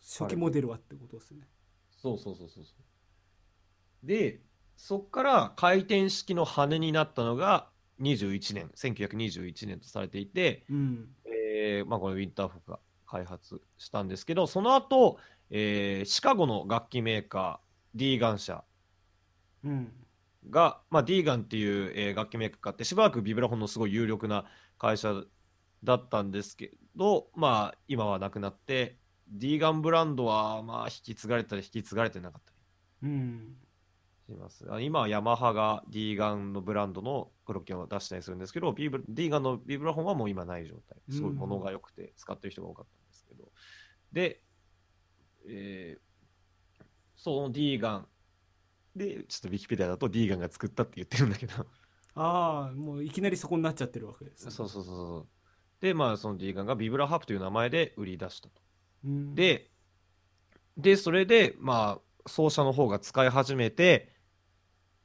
[0.00, 1.46] 初期モデルはってことですね、
[1.90, 2.72] そうそうそうそうそ
[4.02, 4.06] う。
[4.06, 4.40] で、
[4.76, 7.68] そこから回転式の羽になったのが
[8.00, 12.78] 21年、1921年とされていて、うんえーまあ、これウィンターフォーが
[13.10, 15.18] 開発したんですけど、その後、
[15.50, 18.64] えーシカゴの楽器メーカー、ディーガン社
[19.64, 19.92] うん
[20.48, 24.44] が、まあ、ディーガンっていう、えー楽器メーカーって、しばらくビブラフォンのすごい有力な
[24.78, 25.22] 会社
[25.82, 28.96] だったんですけど、まあ、今はなくなって、
[29.28, 33.56] ディーガンブランドは、まあ、引き継がれたり引き継がれてなかったりうん
[34.30, 34.66] します。
[34.70, 40.98] あ今はヤマハがディーガンのブランドのクロッキを出したりするんですけど、ビブディーガンのビブラフォンはもう今ない状態。
[41.10, 42.99] すごい物が良くて使ってる人が多かった
[43.30, 43.50] けど。
[44.12, 44.42] で、
[45.48, 46.10] えー
[47.22, 48.08] そのディーガン
[48.96, 51.66] で、ちょっとウィキペディアだとディーガンが作ったって言ってるんだけど、
[52.14, 55.26] ああもういきなりそこになっちゃってるわけです、そうそうそうそう。
[55.82, 58.62] で、まあそのディーガンがビブラハープという名前で売り出したと。
[59.04, 59.70] うん、で、
[60.78, 64.14] で、それで、まあ、奏者の方が使い始めて、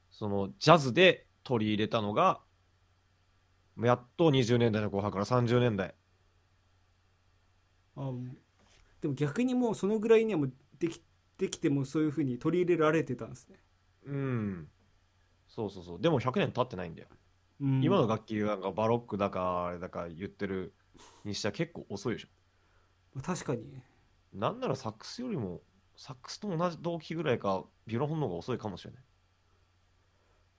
[0.10, 2.40] そのジャズで取り入れたのが、
[3.82, 5.96] やっと20年代の後半から30年代。
[7.96, 8.12] あ
[9.02, 11.02] でも逆にもうそのぐらいにはもうでき
[11.38, 13.58] できてもそういうふうに取り入れられてたんですね、
[14.06, 14.68] うん。
[15.48, 16.02] そうそうそう。
[16.02, 17.10] でも100年経ってないんだよ。
[17.62, 20.74] うん、今の楽器がなんかバロックだか、あれだか言ってる
[21.24, 23.22] にしては結構遅いでしょ。
[23.22, 23.82] 確かに
[24.34, 25.62] なんならサックスよりも
[25.96, 29.04] サックスと同じ同期ぐらいかビブラフォンの方が遅いかもしれない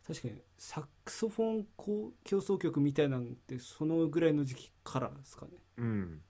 [0.07, 1.67] 確かにサックスフォン
[2.25, 6.23] 競争曲みたいなんてそのぐらいの時期からですかねうん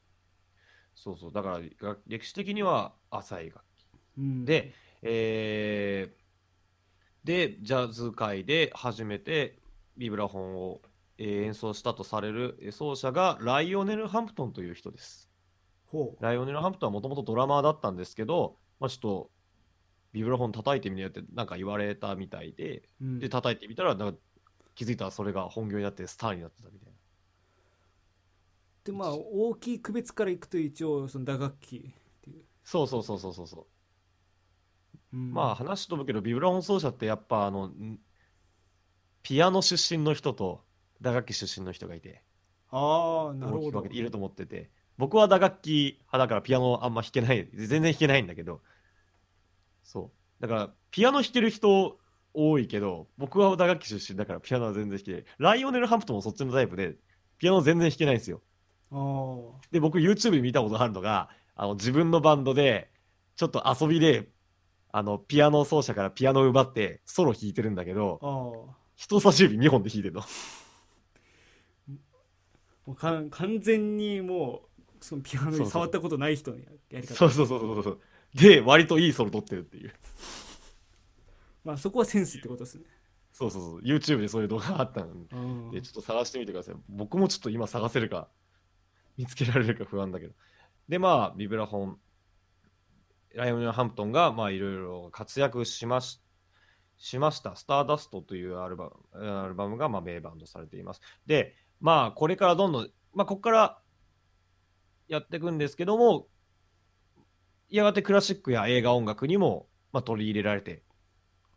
[0.97, 1.33] そうそう。
[1.33, 1.61] だから
[1.93, 3.87] が歴史的には浅い楽器。
[4.19, 4.45] うん。
[4.45, 6.27] で、えー
[7.25, 9.59] でジャズ界で初めて
[9.97, 10.81] ビブラフォンを、
[11.19, 15.31] えー演奏したとされるえー奏者がライオネル・ハンプトンという人です。
[16.21, 19.31] ライオネル・ハンプトンはもともとドラマーだったんですけど、まあ、ちょっと
[20.13, 23.19] ビブラフォン叩いてみようってなんか言われたみたいでうん。
[23.19, 24.19] で叩いてみたらなんか
[24.75, 26.96] 気づいたらそれが本業になってスターになってたみたいな
[28.87, 33.67] でまあ大きい区別からいくと一応その打楽器っていう、そうそうそうそうそうそ
[35.13, 35.17] う。
[35.17, 35.33] うん。
[35.33, 37.99] まあ話飛ぶけどビブラフォン奏者ってやっぱあのん
[39.25, 40.65] ピアノ出身の人と
[41.01, 42.23] 打楽器出身の人がいて。
[42.71, 43.85] ああなるほど。
[43.91, 44.71] いると思ってて。
[44.99, 48.63] 僕は打楽器派だからピアノあんま弾けない全然弾けないんだけど。
[49.83, 50.43] そう。
[50.43, 51.99] だからピアノ弾ける人
[52.35, 55.25] 多いけど僕は打楽器出身だからピアノは全然弾けない。
[55.39, 56.97] ライオネル・ハンプトンもそっちのタイプで
[57.39, 58.43] ピアノ全然弾けないんですよ
[59.71, 62.91] で僕 YouTube で見たことあるのがあの自分のバンドで
[63.37, 64.29] ちょっと遊びで
[64.93, 70.23] あのピアノ奏者からピアノを奪ってソロ弾いてるんだけど人差し指2本で弾いてるの。
[72.87, 73.29] もう完
[73.61, 77.15] 全にもうそのピアノに触ったことない人のややり方。
[77.15, 78.01] そうそうそうそうそう。
[78.35, 79.93] で割といいソロ取ってるっていう。
[81.65, 82.85] まあそこはセンスってことですね。
[83.33, 83.81] そうそうそう。
[83.81, 86.75] YouTube でそういう動画があったんでちょっと探してみてください。
[86.89, 88.29] 僕もちょっと今探せるか
[89.19, 90.35] 見つけられるか不安だけど。
[90.89, 92.01] でまあビブラフォン
[93.35, 96.23] ライオネル・ハンプトンがまあいろいろ活躍しまし
[96.99, 101.01] しました「スターダスト」というアルバムアルバムがまあ名バンドされています。
[101.27, 103.83] でまあこれからどんどんまあここから
[105.09, 106.29] やっていくんですけども
[107.69, 110.85] やがてクラシックや映画音楽にも、まあ、取り入れられて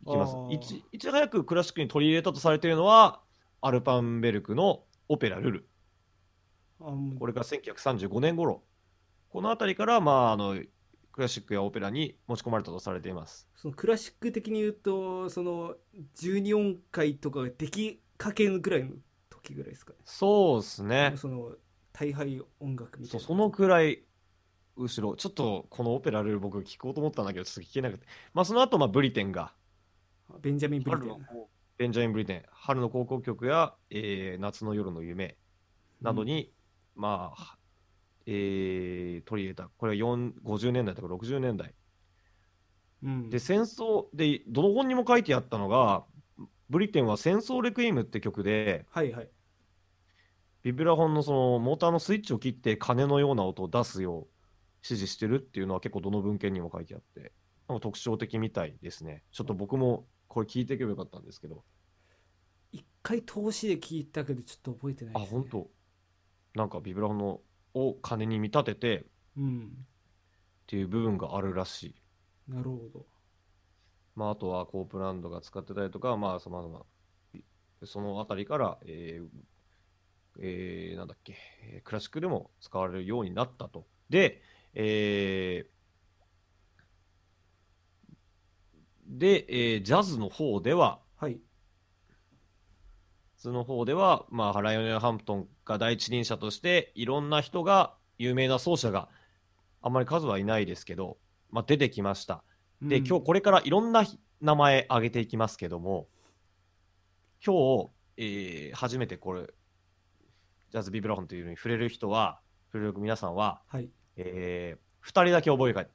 [0.06, 0.36] いきます。
[0.50, 3.22] いちいち早くクラシックに取り入れたとされているのは
[3.60, 5.58] アルパンベルクのオペラ「ルル。
[5.58, 5.69] あもう」
[6.80, 8.62] これが1935年頃。
[9.30, 10.60] この辺りから、まあ、あの
[11.12, 13.48] クラシックやオペラに持ち込まれたとされています。
[13.56, 15.74] そのクラシック的に言うとその
[16.16, 18.92] 12音階とかができかけぐらいの
[19.28, 19.98] 時ぐらいですかね。
[20.04, 21.12] そうですね。
[21.16, 21.52] その
[21.92, 23.20] 大敗音楽みたいうな。
[23.20, 24.02] そそのくらい
[24.76, 25.16] 後ろ。
[25.16, 29.52] ちょっとこのオペラルル僕聞こうと思ったんだけどちょっと聞けなくて、まあ、その後、まあブリテンが。
[30.40, 31.26] ベンジャミン・ブリ春テン
[31.76, 32.44] ベンジャミン・ブリテン。
[32.50, 35.36] 春の高校曲や、えー夏の夜の夢
[36.00, 36.52] などに、
[37.00, 37.56] まあ、
[38.26, 39.70] えー取り入れた。
[39.78, 41.74] これは4 50年代とか60年代
[43.02, 46.04] うんで戦争でどの本にも書いてあったのが
[46.68, 49.30] ブリテンは「戦争レクイエム」って曲ではいはい。
[50.62, 54.26] ビブラフォンのそのモーターのスイッチを切って鐘のような音を出すよう
[54.84, 57.32] 指示してるっていうのは結構どの文献にも書いてあって
[57.66, 59.22] なんか特徴的みたいですね。
[59.32, 61.64] ちょっと僕もこれ聞いていけばよかったんですけど。
[62.72, 65.70] 一回通しで聞いたけどちょっと覚えてないあです、ね、本当
[66.54, 67.40] なんかビブラフォンの
[67.74, 69.04] を鐘に見立ててっ
[69.36, 69.86] うん
[70.66, 71.94] ていう部分があるらしい。
[72.48, 73.06] なるほど。
[74.14, 76.84] まあ、あとはコープランドが使ってたりとか、まあ、さまざま、
[77.84, 79.28] そのあたりから、えー
[80.40, 83.86] えーなんだっけ、えークラシックでも使われるようになったと。
[84.08, 84.42] で、
[84.74, 85.70] えー
[89.06, 91.40] で、えージャズの方では、はい
[93.40, 99.08] ジャズの方では、まあ、ライオネル・ハンプトンが第一人者として、いろんな人が、有名な奏者が、
[99.80, 101.16] あんまり数はいないですけど、
[101.50, 102.44] まあ、出てきました。
[102.82, 104.04] で、うん今日これからいろんな
[104.42, 106.08] 名前挙げていきますけども、
[107.42, 109.46] 今日、えー初めてこれ、
[110.70, 113.88] ジャズビブラフォンというのに触れる人は、触れる皆さんは、はい
[114.18, 115.86] え2人だけ覚え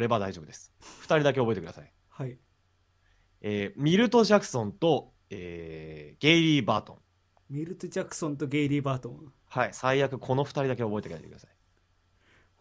[0.00, 0.72] れば大丈夫です。
[1.02, 1.92] 2人だけ覚えてください。
[2.08, 2.38] はい
[3.42, 6.98] えーミルト・ジャクソンと、えーゲイリー・バートン。
[7.50, 11.50] ミルト・ジャクソンとゲイリー・バートンはい、最悪この2人だけ覚えて帰ってください。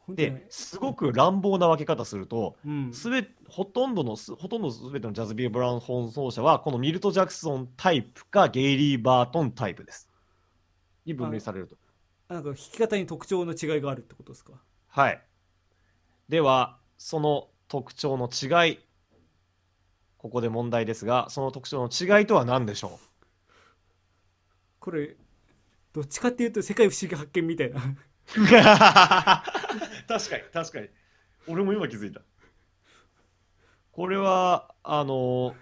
[0.09, 10.09] で、すごく乱暴な分け方すると、うんすべほとんどのすほとんどすべてのジャズビー・ブラウン本奏者はこのミルト・ジャクソンタイプかゲイリー・バートンタイプです。
[11.05, 11.77] に分類されると。
[12.27, 14.53] なんか弾き方に特徴の違いがあるってことですか？
[14.87, 15.21] はい。
[16.27, 18.79] ではその特徴の違い
[20.23, 22.97] ここで問題ですがその特徴の違いとは何でしょ
[24.79, 25.17] これ
[25.91, 27.81] どっちかっていうと世界不思議発見みたいな。
[27.81, 27.83] う
[28.47, 30.87] 確かに確かに。
[31.47, 32.21] 俺も今気づいた。
[33.91, 35.55] これはあの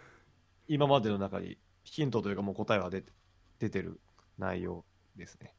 [0.68, 3.12] 今までの中にヒントというかもう答えは出て
[3.57, 3.99] 出てる
[4.38, 4.86] 内容
[5.16, 5.55] ですね。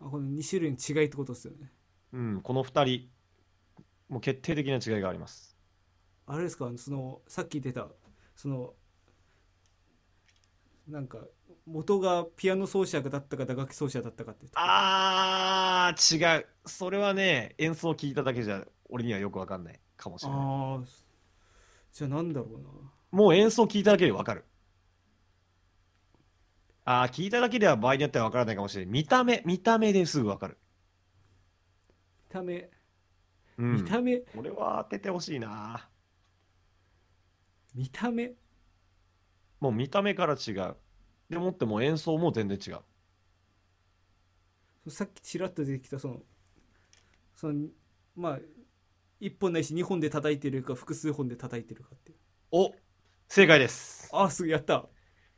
[0.00, 1.70] あこの2種類の違いってことですよね。
[2.12, 3.10] うんこの2人
[4.08, 5.58] もう決定的な違いがあります。
[6.26, 6.70] あれですか？
[6.78, 7.86] そのさっき出た
[8.40, 8.72] その
[10.88, 11.18] なんか
[11.66, 16.46] 元がピアノ奏者だったか打楽器奏者だったかってあー違う。
[16.64, 19.80] それはね演奏聞いただけじゃ俺にはよくわかんない。
[19.94, 20.38] かもしれない。
[20.40, 20.84] ああ
[21.92, 22.68] じゃあなんだろうな。
[23.10, 24.46] もう演奏聞いただけでわかる。
[26.86, 28.90] ああ聞いただけでは場合によってはわからないかもしれない。
[28.90, 30.56] 見た目見た目ですぐわかる。
[32.30, 32.70] 見た目。
[33.58, 33.74] うん。
[33.74, 34.16] 見た目。
[34.16, 35.89] これは当ててほしいな
[37.74, 38.32] 見た目？
[39.60, 40.76] もう見た目から違う。
[41.28, 42.80] でもっても演奏も全然違う。
[44.90, 46.20] さっきちらっと出てきたその
[47.36, 47.68] その
[48.16, 48.38] まあ
[49.20, 52.18] 1本ないし2本で叩いてるか複数本で叩いてるかっていう。
[52.52, 52.72] お
[53.28, 54.08] 正解です。
[54.12, 54.86] ああすぐやった。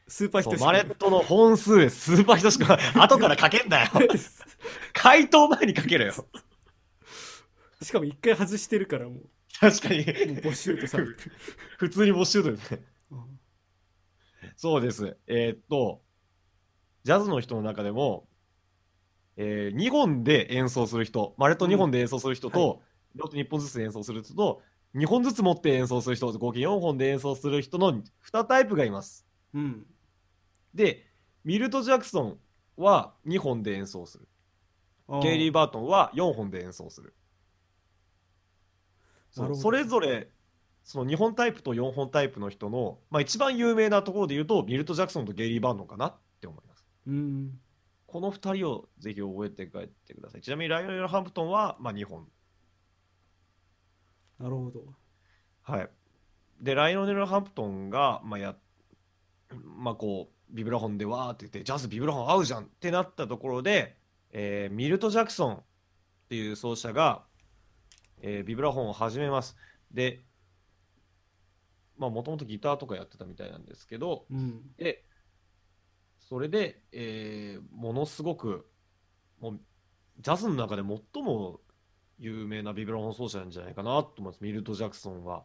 [0.08, 2.16] スーパーヒットそうマレットの本数です。
[2.16, 3.90] スーパーヒトしか 後から書けんだよ。
[4.92, 6.12] 回答前に書けろよ。
[7.82, 9.28] しかも1回外してるからもう
[9.60, 10.04] 確かにもう
[10.50, 11.32] 募集とされてる
[11.78, 13.40] 普通に募集ですねうん
[14.56, 15.16] そうです。
[15.26, 16.02] えーっと、
[17.04, 18.28] ジャズの人の中でも、
[19.36, 22.82] え2本で演奏する人、マレット2本で演奏する人はと、
[23.14, 24.62] ロット1本ずつ演奏する人と、
[24.94, 29.26] 2本ずつ持って演奏する人、合計4本で演奏する人の2タイプがいます。
[29.54, 29.86] うん
[30.74, 31.06] で、
[31.44, 32.38] ミルト・ジャクソン
[32.76, 34.28] は2本で演奏する。
[35.08, 37.14] あーゲイリー・バートンは4本で演奏する。
[39.32, 40.28] そそれぞれ、
[40.84, 46.84] その2本タイプと4本タイプの人の、まあ、一番有名なところで言うと、ミルト・ジャクソンとゲイリー・バートンかなって思います。
[47.06, 47.58] うん
[48.06, 50.42] この2人をぜひ覚えて帰ってください。
[50.42, 52.26] ちなみにライオネル・ハンプトンは、まあ、2本。
[54.38, 54.84] なるほど
[55.62, 55.88] はい。
[56.60, 58.56] で、ライオネル・ハンプトンが、まあ、や、
[59.64, 63.96] まあ、こう、ビブラフォンでわーって言って、ジャズビブラフォン合うじゃんってなったところで、
[64.32, 65.62] えーミルト・ジャクソンっ
[66.28, 67.24] ていう奏者が、
[68.22, 69.56] えービブラフォンを始めます。
[69.90, 70.24] で、
[71.98, 75.04] まあ、もともとギターとかやってたみたいなんですけど、うんで、
[76.18, 78.66] それで、えーものすごく、
[79.40, 79.60] もう、
[80.20, 81.60] ジャズの中で最も
[82.18, 84.38] 有名なビブラフォン奏者なんじゃないかなと思います。
[84.40, 85.44] ミルト・ジャクソンは。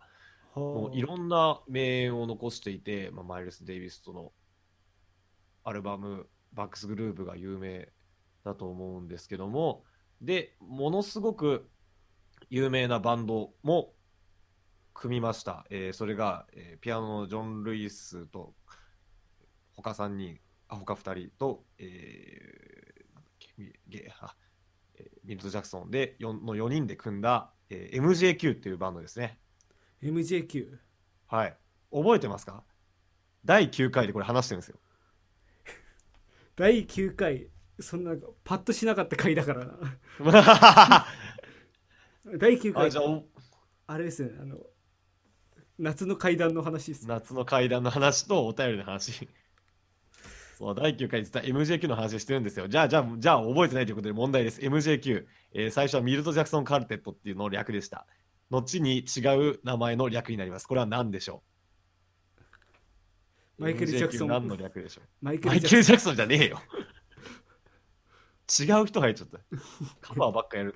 [0.56, 4.32] もはういろんな名演を残していて、まあ、マイルス・デイビスとの
[5.64, 7.92] アルバム「バックス・グルーブ」が有名
[8.44, 9.84] だと思うんですけども
[10.22, 11.70] でものすごく
[12.50, 13.94] 有名なバンドも
[14.94, 18.54] 組みました、えーそれが、えーピアノのジョン・ルイスと
[19.76, 20.40] 他3人
[20.70, 24.36] あ他2人と、えーなんだっけみゲあ
[24.96, 29.40] えーミルト・ジャクソンでの4人で組んだ、えー MJQ っていうバンドですね。
[30.02, 30.78] MJQ
[31.28, 31.58] はい。
[31.92, 32.64] 覚えてますか？
[33.46, 34.80] 第9回でこれ話してるんですよ。
[36.56, 39.78] 第9回そんなパッとしなかった回だからな
[42.38, 43.24] 第9あ回じゃあお
[43.88, 44.58] あれですねあの
[45.80, 49.30] 夏の階段の話です夏の階段の話とお便りの話。
[50.58, 52.68] そう、第9回実は MJQ の話してるんですよ。
[52.68, 54.60] じゃあ、じゃあ、じゃあ覚えてないということで問題です。
[54.60, 58.08] MJQ、えー最初はミルト・ジャクソン・カルテットっていうの略でした。
[58.50, 59.20] 後に違
[59.52, 60.66] う名前の略になります。
[60.66, 61.44] これは何でしょ
[63.60, 63.62] う？
[63.62, 65.06] マイケルジャクソン何の略でしょう？
[65.22, 66.60] マイケル・ルジャクジャクソンじゃねえよ。
[68.60, 69.38] 違う人入っちゃった。
[70.02, 70.76] カバーばっかやる。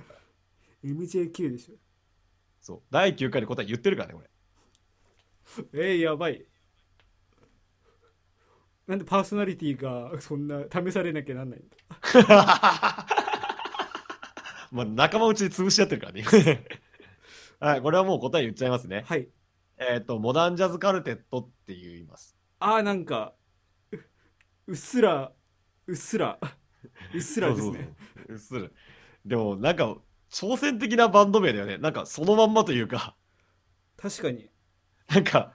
[0.84, 1.76] MJQ でしょ
[2.60, 2.82] そう。
[2.92, 4.30] 第9回で答え言ってるからね、これ。
[5.74, 6.46] えー、やばい
[8.88, 11.78] なんでパーソナリティがそんな試されなきゃなんないんだ
[14.72, 16.24] まあ仲間内で潰し合ってるからね。
[17.60, 19.04] はい、これはもう答え言っちゃいますね。
[19.06, 19.28] はい
[19.78, 22.38] えっ、と、モダンジャズカルテットって言います。
[22.60, 23.34] あーなんか
[23.92, 23.98] う
[24.68, 25.32] うっすら
[25.88, 26.40] うっすら
[27.14, 27.94] うっすらですね
[28.30, 28.70] うっすら。
[29.26, 29.98] でも、なんか、
[30.32, 31.78] 挑戦的なバンド名だよね。
[31.78, 33.16] なんか、そのまんまというか、
[33.98, 34.50] 確かに
[35.10, 35.54] なんか、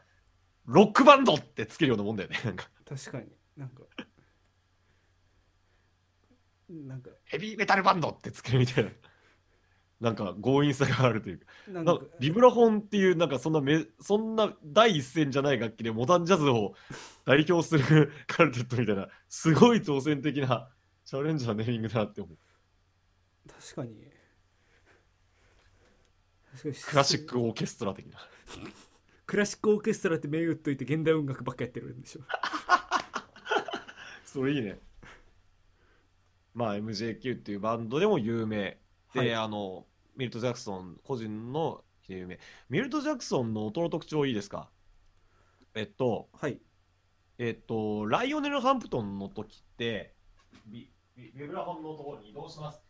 [0.66, 2.39] ロックバンドってつけるようなもんだよね。
[2.45, 3.83] なんか、確かになんか
[6.68, 8.91] なんかヘビーメタルバンドってつけるみたいな。
[9.99, 11.47] なんか、強引さがあるというか。
[11.68, 16.74] なんんかビブラフォンっていう、なんかそんなめ、そんな第一線じゃない楽器でモダンジャズを
[17.24, 20.68] 代表するカルテットみたいな、すごい挑戦的な
[21.07, 22.37] チャレンジャーネーミングだなって思う。
[23.49, 24.16] 確かに
[26.62, 28.18] クラシックオーケストラ的な。
[29.26, 32.20] クラシックオーケストラって銘打っといて現代音楽ばっかやってるんでしょ
[34.24, 34.78] それいいね。
[36.54, 38.78] まあ MJQ っていうバンドでも有名。
[39.12, 39.86] で、はいあの、
[40.16, 42.38] ミルト・ジャクソン個人の有名。
[42.68, 44.70] ミルト・ジャクソンの音の特徴いいですか？
[45.74, 46.61] えっと、はい
[47.38, 50.14] えっと、ライオネル・ハンプトンの時って、
[50.66, 52.80] ビビビブラフォンのところに移動します。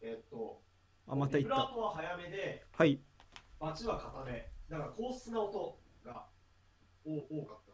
[0.00, 0.62] えっと、
[1.08, 3.00] あまた行ったは早めで、はい
[3.58, 4.48] バチは固め。
[4.68, 6.26] だから高質な音が
[7.04, 7.72] 多多かった。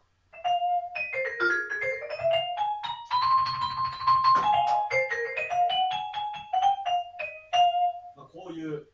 [8.17, 8.87] まあ、こういう、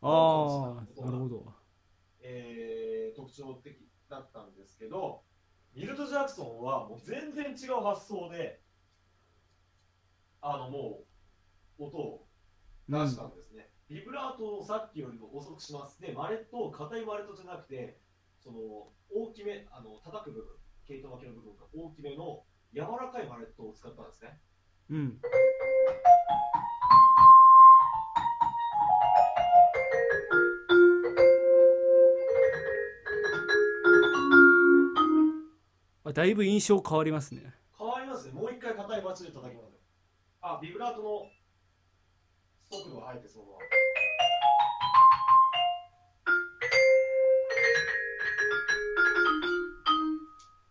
[0.00, 1.52] ああなるほど
[2.22, 3.76] えー特徴的
[4.08, 5.22] だったんですけど、
[5.74, 8.60] ミルト・ジャクソンはもう全然違う発想で、
[10.40, 11.04] あのも
[11.78, 12.26] う音を
[12.88, 13.68] 出したんですね。
[13.88, 16.00] ビブラートをさっきよりも遅くします。
[16.00, 17.98] で、マレット、硬いマレットじゃなくて、
[18.38, 18.58] その
[19.14, 20.56] 大きめ、あの叩く部分、
[20.86, 24.38] 毛糸巻きの部分が大きめの柔らかいマレットを使ったんですね。
[24.90, 25.20] うん
[36.04, 38.32] あだいぶ印象変わりますね変わりますね。
[38.32, 39.78] もう一回硬いバチで叩きますよ。
[40.40, 41.26] あ、ビブラートの
[42.72, 43.58] 速度が入ってそのまま。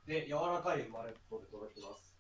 [0.08, 2.18] で、柔らかいマレットで叩きます。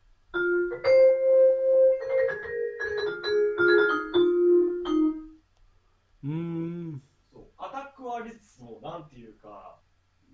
[6.23, 7.01] うーん
[7.34, 9.79] そうアタックはありつつも、なんていうか、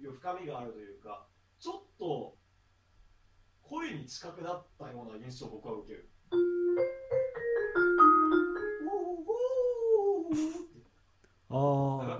[0.01, 1.25] 深みがあるというか、
[1.57, 2.35] ちょっと
[3.63, 6.09] 声に近くなったような印象を僕は受ける。
[11.49, 12.17] ああ。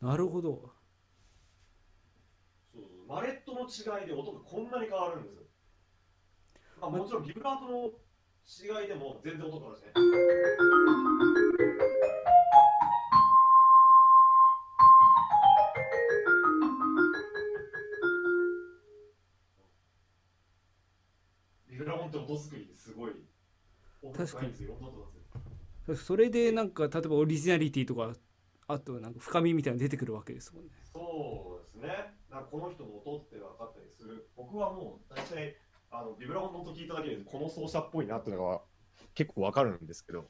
[0.00, 0.72] なるほど
[2.72, 5.42] そうそうマレットの違いで音がこんなに変わるんですよ。
[6.80, 7.90] まあ、もちろんビブラートの
[8.80, 9.92] 違いでも全然音変わるしね。
[22.10, 23.12] ビブラモンって音作りですごい
[24.02, 28.12] 音確かにそれでなんか例えばオリジナリティとか
[28.68, 31.88] あとなんか深みみたいなの出てくるわけですもんねそうですね。
[32.30, 34.28] だからこの人の音って分かったりする。
[34.36, 35.56] 僕はもう大体
[35.90, 38.60] あのビブラモンの音聞いただけでこの奏者っぽいなっていうのが
[39.14, 40.28] 結構分かるんですけど、こ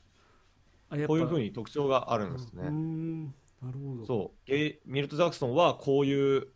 [0.91, 2.68] ういうふうに特徴があるんですね。
[2.68, 3.31] んな
[3.70, 4.51] るほどそう
[4.87, 6.49] ミルト・ジャクソンはこういう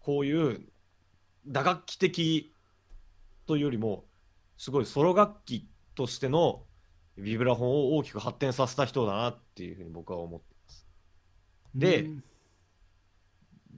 [0.00, 0.66] こういう
[1.46, 2.54] 打楽器的
[3.46, 4.04] というよりも
[4.56, 6.62] すごいソロ楽器としての
[7.16, 10.86] ビブラフォンを大きく発展させた人だなっていうふうに僕は思っています。
[11.74, 12.24] でうん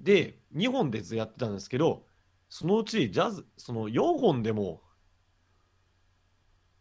[0.06, 2.04] で2本でやってたんですけど
[2.48, 4.82] そのうちジャズその4本でも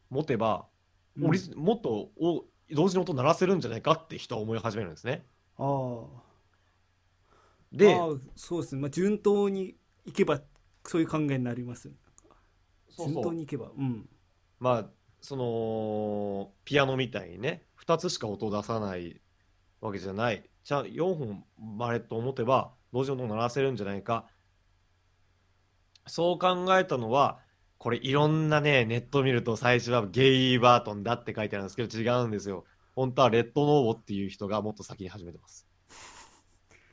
[0.09, 0.67] 持てば
[1.21, 5.25] オリジもっとお同時に音鳴らせるんじゃないかって人は思い始めるんですね。
[5.57, 6.25] ああ
[7.71, 7.95] で、
[8.35, 9.75] そうですね、まあ、順当に
[10.05, 10.41] いけば
[10.85, 11.91] そういう考えになります
[12.95, 13.13] そうそう。
[13.13, 13.71] 順当にいけば。
[13.77, 14.09] うん。
[14.59, 14.89] まあ
[15.21, 19.19] そのピアノみたいにね2つしか音を出さない
[19.81, 20.49] わけじゃない。
[20.63, 21.43] じゃあ4本
[21.77, 24.27] マレットを持てば同時に音を鳴らせるんじゃないか。
[26.07, 27.39] そう考えたのは
[27.79, 32.63] これいろんなねネット見ると最初はゲイバートンだって書いてあるんですけど違うんですよ。
[32.95, 35.67] 本当はレッド・ノーボっていう人がもっと先に始めてます。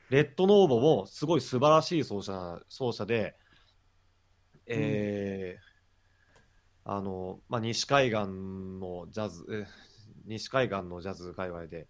[0.09, 3.35] レッド・ノーヴォもすごい素晴らしい奏者奏者で
[4.65, 5.72] えー
[6.85, 9.67] あの、まあ、西海岸のジャズ、え
[10.25, 11.87] 西海岸のジャズ界隈で、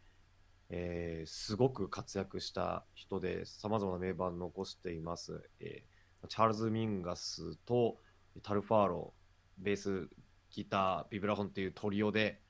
[0.70, 5.50] えーすごく活躍した人で、さまざまな名盤残しています。
[5.60, 5.94] えー
[6.30, 8.00] チャールズ・ミンガスと
[8.44, 9.14] タル・ファーロウ、
[9.58, 10.10] ベース、
[10.52, 12.42] ギター、ビブラフォンっていうトリオで、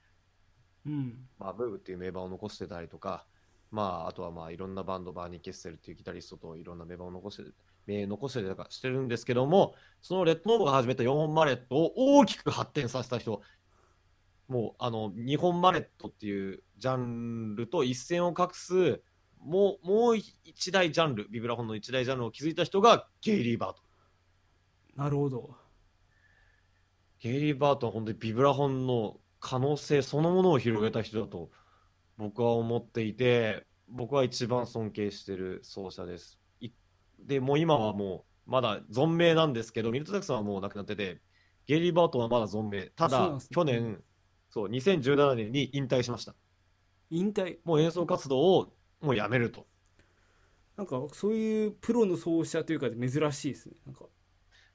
[0.86, 3.26] うんまあ、ブーブっていう名盤を残してたりとか、
[3.72, 7.44] まあ、あとはまあいろんなバンド、バーニー・ケッセルっていうギタリストといろんな名盤を残して、
[7.88, 13.42] 名残してたりとかしてるんですけども、そのレッドノーボが始めた4本マレットを大きく発展させた人、
[14.48, 19.02] もうあの2本マレットっていうジャンルと一線を画す、
[19.40, 25.04] もうもう一大ジャンル、ビブラフォンの一大ジャンルを築いた人がゲイリー・バートン。
[25.04, 25.56] なるほど
[27.20, 31.50] ゲイリー・バートンは本当にビブラフォンの可能性そのものを広げた人だと
[32.18, 36.43] 僕は思っていて僕は一番尊敬してる奏者です。
[37.24, 41.22] いでもう今はもうまだ存命なんですけどミルト・ジャクソンはもう亡くなってて
[41.66, 42.92] ゲイリー・バートンはまだ存命。
[42.96, 44.02] ただ、去年
[44.50, 46.36] そう2017年に引退しました。
[47.10, 47.58] 引退？
[47.64, 49.66] もう演奏活動をもうやめると。
[50.76, 53.76] なんかそういうプロの奏者というか珍しいですね。
[53.86, 54.06] なんか。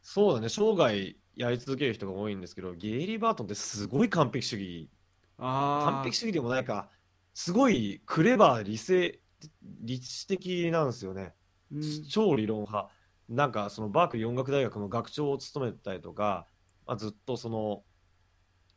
[0.01, 0.49] そうだね。
[0.49, 4.91] 生涯やり続ける人が多いんですけどゲイリー・バートンってすごい完璧主義。
[5.39, 6.91] 完璧主義でもないか、
[7.35, 9.21] すごいクレバー、理性、
[9.61, 11.35] 理知的なんですよね。
[11.73, 12.91] うん超理論派。
[13.29, 16.47] なんかそのバークリー音楽大学の学長を務めてたりとか、
[16.87, 17.85] まあ、ずっとその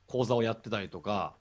[0.08, 1.38] 講座をやってたりとか、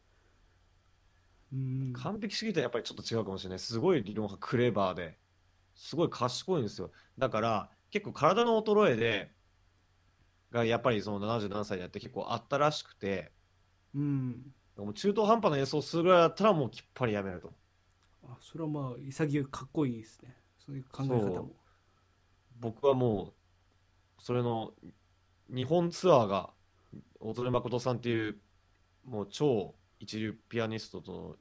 [1.52, 3.58] うん完璧主義とはやっぱりちょっと違うかもしれない。
[3.58, 5.18] すごい理論がクレバーで、
[5.74, 6.92] すごい賢いんですよ。
[7.18, 9.32] だから、結構体の衰えで、
[10.52, 13.32] がやっぱりその77歳でやって結構あったらしくて、
[13.94, 17.52] うんもう中途半端な演奏するぐらいだったらもうきっぱりやめると。
[18.22, 20.36] あそれはまあ潔くかっこいいですね
[20.70, 21.50] そういう考え方も。
[22.60, 23.32] 僕はも
[24.18, 24.72] う、それの
[25.52, 26.50] 日本ツアーが、
[27.18, 28.38] 小曽根誠さんっていう、
[29.04, 31.38] もう超一流ピアニストと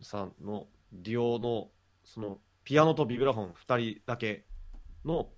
[0.00, 1.70] さんのデュオの、
[2.04, 4.44] そのピアノとビブラフォン2人だけ
[5.04, 5.30] の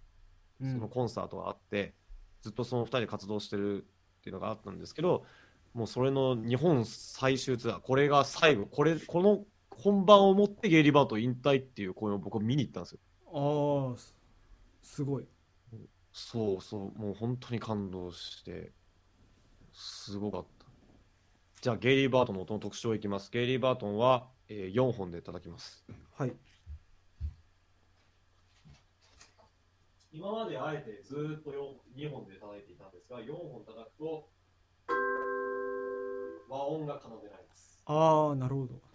[0.61, 0.73] うん。
[0.73, 1.95] そのコンサートがあって、
[2.41, 5.25] ずっとその2人で活動してるっていうのがあったんですけど、
[5.73, 9.45] もうそれの日本最終ツアー、これが最後、これこの
[9.83, 12.99] 本番をもってゲイリー・バート引退っていう公演を僕は見に行ったんですよ。
[13.33, 14.15] ああす
[14.83, 15.27] すごい
[16.13, 18.71] そうそう、もう本当に感動して、
[19.73, 20.67] すごかった。
[21.61, 23.33] じゃあ、ゲイリー・バートンの音の特徴いきます。
[23.33, 25.85] ゲイリー・バートンは、えー4本で叩きます。
[26.17, 26.33] はい
[30.13, 31.51] 今まであえてずーっと
[31.97, 34.29] 2本で叩いていたんですが、4本叩くと、
[36.49, 37.83] 和音が奏でられます。
[37.87, 38.94] ああなるほど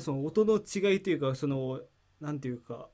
[0.00, 1.80] あその音の違いというかその
[2.20, 2.88] なんていうか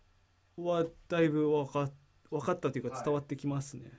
[0.57, 1.91] はだいぶ分か
[2.31, 3.93] 分かったというかはい伝わってきますね、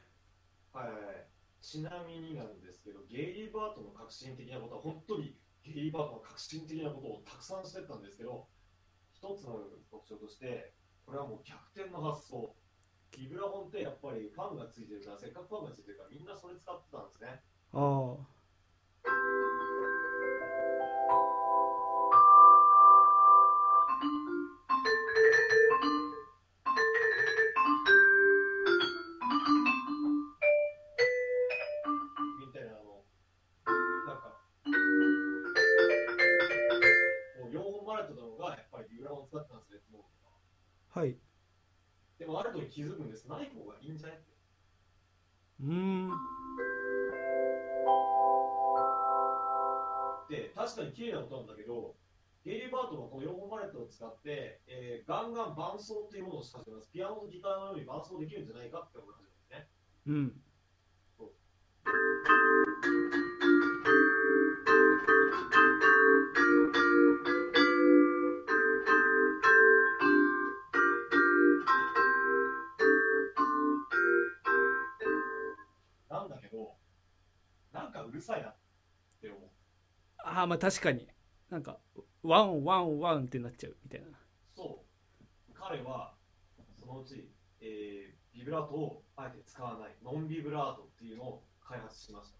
[0.73, 1.27] はいはいはい、
[1.67, 8.47] ちなみになんですけど、ゲイリー・バートの革新的なことは、本当にゲイリー・バートの革新的なことをたくさんしてったんですけど、
[9.11, 10.71] 一つの特徴として、
[11.05, 12.55] これはもう逆転の発想。
[13.11, 17.43] ビブラフォンってやっぱりファンがついてるから、せっかくファンがついてるから、みんなそれ使ってたんですね。
[17.73, 18.15] あ
[19.03, 19.56] み
[50.67, 51.95] 確かに綺麗な音なんだけど、
[52.43, 56.89] ゲイリー・バートのこの4本マレットを使って、えーガンガン伴奏っていうものをし始めます。
[56.91, 59.69] ピアノとギターのように伴奏できるんじゃないかって思い始ですね。
[60.07, 60.33] うん
[76.09, 76.75] なんだけど、
[77.71, 78.56] なんかうるさいな。
[80.37, 81.07] ああまあ確かに
[81.49, 81.79] なんか
[82.21, 84.07] ワンワンワンってなっちゃうみたいな
[84.55, 85.53] そう。
[85.55, 86.13] 彼は、
[86.79, 92.37] そのうち、えービブラートをあえて使わない、ノンビブラートっていうのを開発しました。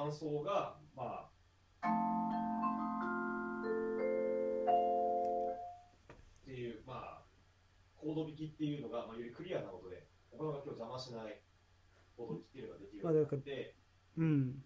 [0.00, 1.86] 伴奏が、まあ、
[6.42, 7.22] っていう、まあ、
[7.96, 11.42] コード弾きっていうのが、まあ、よりクリアな音で、他の楽器を邪魔しない
[12.16, 13.76] コード弾きっていうのができるようになって、
[14.16, 14.64] うん。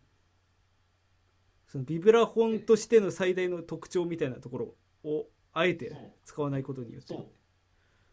[1.66, 5.92] そのビブラフォンとしての最大の特徴みたいなところをあえて
[6.24, 7.08] 使わないことによって。
[7.08, 7.26] そう。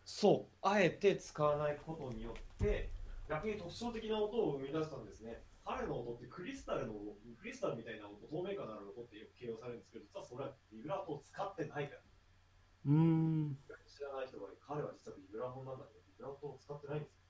[0.05, 0.55] そう。
[0.63, 2.89] あえて使わないことによって
[3.29, 6.93] 逆に特徴的な音を生み出したんですね彼の音ってクリスタルの
[7.39, 12.01] クリスタルみたいな音透明感のある音ってよく形容されるんですけど実はそれはビブラートを使ってないから。
[12.01, 13.57] うーん。
[13.85, 17.21] 知らない人が彼は実はビブラフォンなんだけどビブラートを使ってないんですよ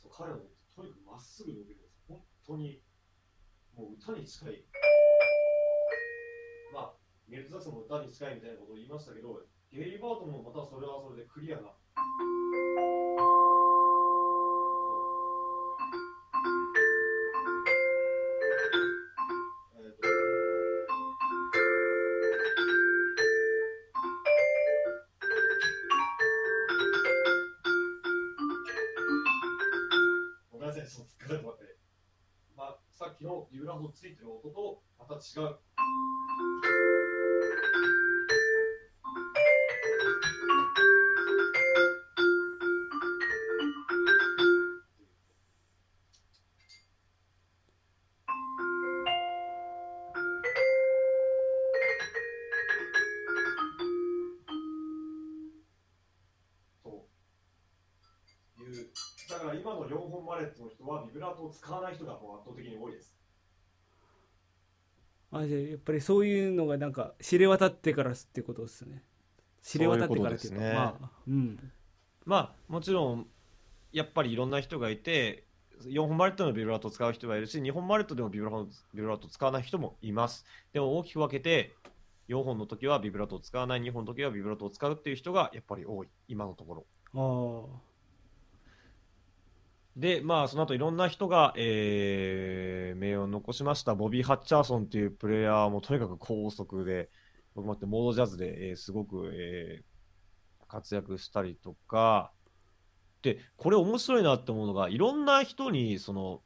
[0.00, 2.80] そう彼の音ってとにかくまっすぐ伸びるんです本当に
[3.76, 4.64] もう歌に近い。
[6.72, 6.96] まあ
[7.28, 9.42] メルト・ジャクソンも歌に近いみたいなことを言いましたけど
[9.74, 11.62] ゲイリ・バートもまたそれはそれでクリアな
[19.74, 20.06] えーと
[30.52, 31.74] ごめんなさい、ちょっと疲れて待って。
[32.56, 35.63] まあ、さっきのビブラフォンついてる音とまた違う。
[65.84, 69.02] ぱりそういうのがなんか知れ渡ってからってことですね。
[69.62, 70.74] 知れ渡ってからっていうかそうね。
[70.74, 71.72] まあうん。
[72.24, 73.26] まあもちろん
[73.92, 75.44] やっぱりいろんな人がいて
[75.82, 80.44] 4本マレットのビブラートを使う人がいるし2本マレットでもビブラートを使わない人もいます。
[80.72, 81.74] でも大きく分けて
[82.28, 86.08] 4本の時はビブラートを使わない2本の時はビブラートを使うっていう人がやっぱり多い。
[86.28, 86.86] 今のところ。
[87.14, 87.93] ああ
[89.96, 93.94] でまあその後いろんな人が、えー名誉を残しました。
[93.94, 97.10] ボビー・ハッチャーソンっていうプレイヤーもとにかく高速で
[97.54, 99.94] 僕もあってモードジャズで、えーすごく、えー
[100.66, 102.32] 活躍したりとか。
[103.22, 106.42] でこれ面白いなって思うのがいろんな人にその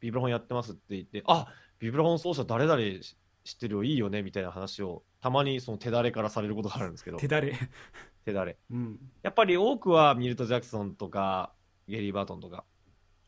[0.00, 1.46] ビブラフォンやってますって言ってあ
[1.78, 2.82] ビブラフォン奏者誰々
[3.44, 7.18] 知ってるよいいよねみたいな話をたまにその手だれからされることがあるんですけど。
[7.18, 7.56] 手だれ。
[8.24, 8.58] 手だれ。
[8.70, 8.98] うん。
[9.22, 11.52] やっぱり多くはミルト・ジャクソンとか
[11.88, 12.64] ゲリー・バートンとか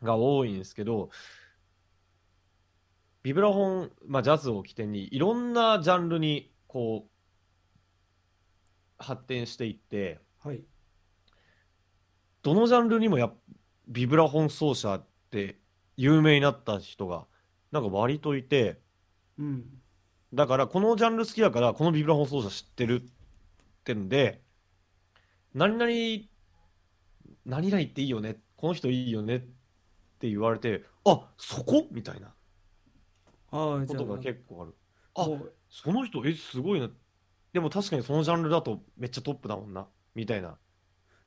[0.03, 1.11] が多いんですけど
[3.23, 7.11] ビブラフォン、まあ、ジャズを起点にいろんなジャンルにこう
[8.99, 10.63] 発展していってはい。
[12.43, 13.35] どのジャンルにもやっ
[13.89, 15.59] ビブラフォン奏者って
[15.97, 17.27] 有名になった人が
[17.73, 18.81] なんか割といて
[19.39, 19.65] うん。
[20.35, 23.05] だからこのジャンル好きだからこのビブラフォン奏者知ってるっ
[23.85, 24.43] てんで
[25.55, 25.91] 何々
[27.45, 29.41] 何々っていいよねこの人いいよねっ
[30.19, 31.87] て言われてあそこ？
[31.91, 32.35] みたいな。
[33.51, 34.75] ああじゃことがあ結構ある。
[35.15, 35.29] あ
[35.71, 36.89] その人えすごいな。
[37.53, 39.87] でも確かにそのジャンルだとめっちゃトップだもんな。
[40.15, 40.57] みたいな。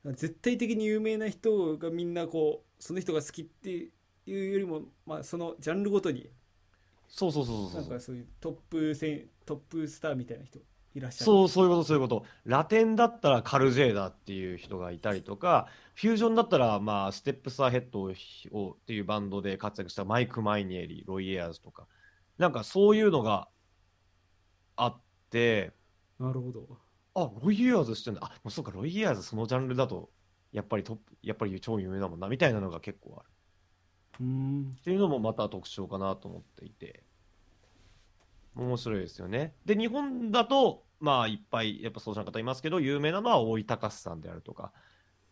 [0.04, 3.90] 絶対的に有名な人がみんなこうその人が好きってい
[4.26, 6.28] うよりもまあそのジャンルごとに。
[7.08, 7.80] そうそうそうそうそう。
[7.82, 10.58] なんかそういうトップ戦トップスターみたいな人
[10.98, 11.24] いらっしゃる。
[11.24, 12.24] そうそういうことそういうこと。
[12.44, 18.12] ラテンだったらカルジェーダっていう人がいたりとかフュージョンだったらまあステップスアヘッドを
[18.52, 21.86] をっていうバンドで活躍したマイク・マイニエリロイ・エアーズとか。
[22.36, 23.48] なんかそういうのが
[24.76, 25.72] あって。
[26.20, 26.66] なるほど。
[27.14, 28.20] あロイ・エアーズしてんだ。
[28.22, 30.10] あもうそうかロイ・エアーズそのジャンルだと
[30.52, 33.28] やっぱりトップやっぱり超有名だもんなみたいなのが結構ある。
[34.20, 34.76] うーん。
[34.78, 37.04] っていうのもまた特徴かなと思っていて。
[38.58, 39.54] 面白いですよね。
[39.64, 44.72] で日本だとまあいっぱいやっぱ奏者の方いますけど有名なのは大井隆さんであるとか、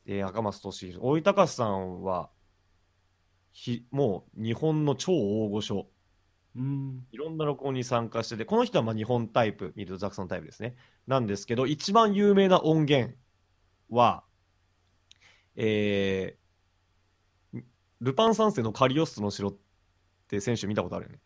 [0.07, 2.31] えー赤松俊弘大井隆さんは
[3.53, 5.89] ひもう日本の超大御所。
[6.55, 7.07] うーん。
[7.11, 10.77] いろんな録音に参加しててこの人はまあ日本タイプミルト・ジャクソンタイプですね。
[11.07, 13.15] なんですけど一番有名な音源
[13.91, 14.25] は
[15.57, 17.63] えー
[18.03, 19.57] ルパン三世のカリオストの城っ
[20.29, 21.19] て選手見たことあるよね？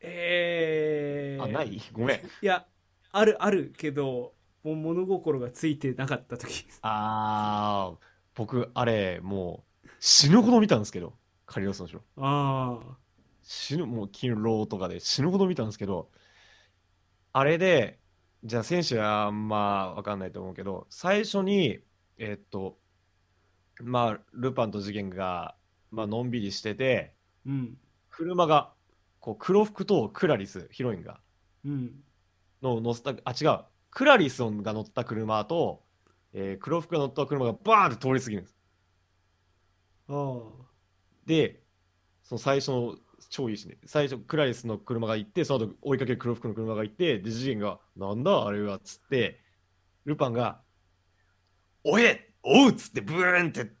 [0.00, 1.13] えー、
[1.44, 1.80] あない？
[1.92, 2.16] ごめん。
[2.18, 2.66] いや
[3.12, 6.66] あるあるけどもう物心がついてなかった時。
[6.82, 7.96] あー
[8.34, 11.14] 僕あれもう死ぬほど見たんですけど
[11.46, 12.00] カリオストの城。
[12.16, 12.96] ああ
[13.42, 15.00] 死ぬもう勤労とかで。
[15.00, 16.10] 死ぬほど見たんですけど
[17.32, 17.98] あれで
[18.42, 21.78] じゃあ選手はまあ分かんないと思うけど最初に
[22.18, 22.78] えっと
[23.80, 25.54] まあルパンと事件が、
[25.90, 27.14] まあのんびりしてて
[27.46, 27.76] うん。
[28.10, 28.72] 車が
[29.20, 31.12] こう黒服とクラリスヒロインが。
[31.12, 31.18] うん
[31.64, 35.82] の乗せたあ違うクラリスが乗った車と、
[36.32, 38.56] えー黒服が乗った車がバーンって通り過ぎるんです
[40.08, 40.64] ああ
[41.26, 41.62] で
[42.22, 42.96] その最初の
[43.30, 43.78] 超いいしね。
[43.86, 49.40] 最初、クラリスの車が行って、その後追いかける黒服の車が行って、で、ジジンが、なんだあれはっつって、
[50.04, 50.60] ルパンが、
[51.84, 53.72] おえおうっつって、ブーンって、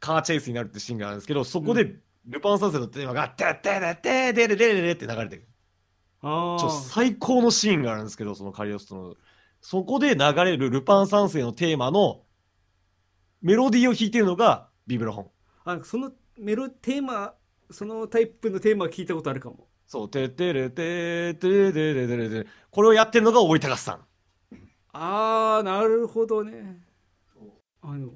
[0.00, 5.48] カーチェイスになるってシーンがあるんですけど、そこで、ルパン三世のテーマが、てってってってでれれれれって流れてる。
[6.26, 9.14] あちょ最高のシーンがあるんですけど、そのカリオストの。
[9.60, 12.22] そこで流れるルパン三世のテーマの
[13.40, 15.26] メロディーを弾いてるのがビブラフォン。
[15.64, 17.34] ああそのメロテーマ
[17.70, 24.04] そのタイプのテーマは聞いたことあるかもそう、てってれててれてれてれてれこれをやってるのが大井隆さん。
[24.92, 26.78] ああなるほどね
[27.82, 28.08] あの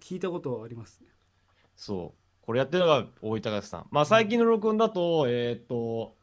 [0.00, 1.08] 聞いたことはありますね
[1.74, 2.44] そう。
[2.44, 3.86] これやってるのが大井隆さん。
[3.90, 6.17] まあ最近の録音だと、えーっと、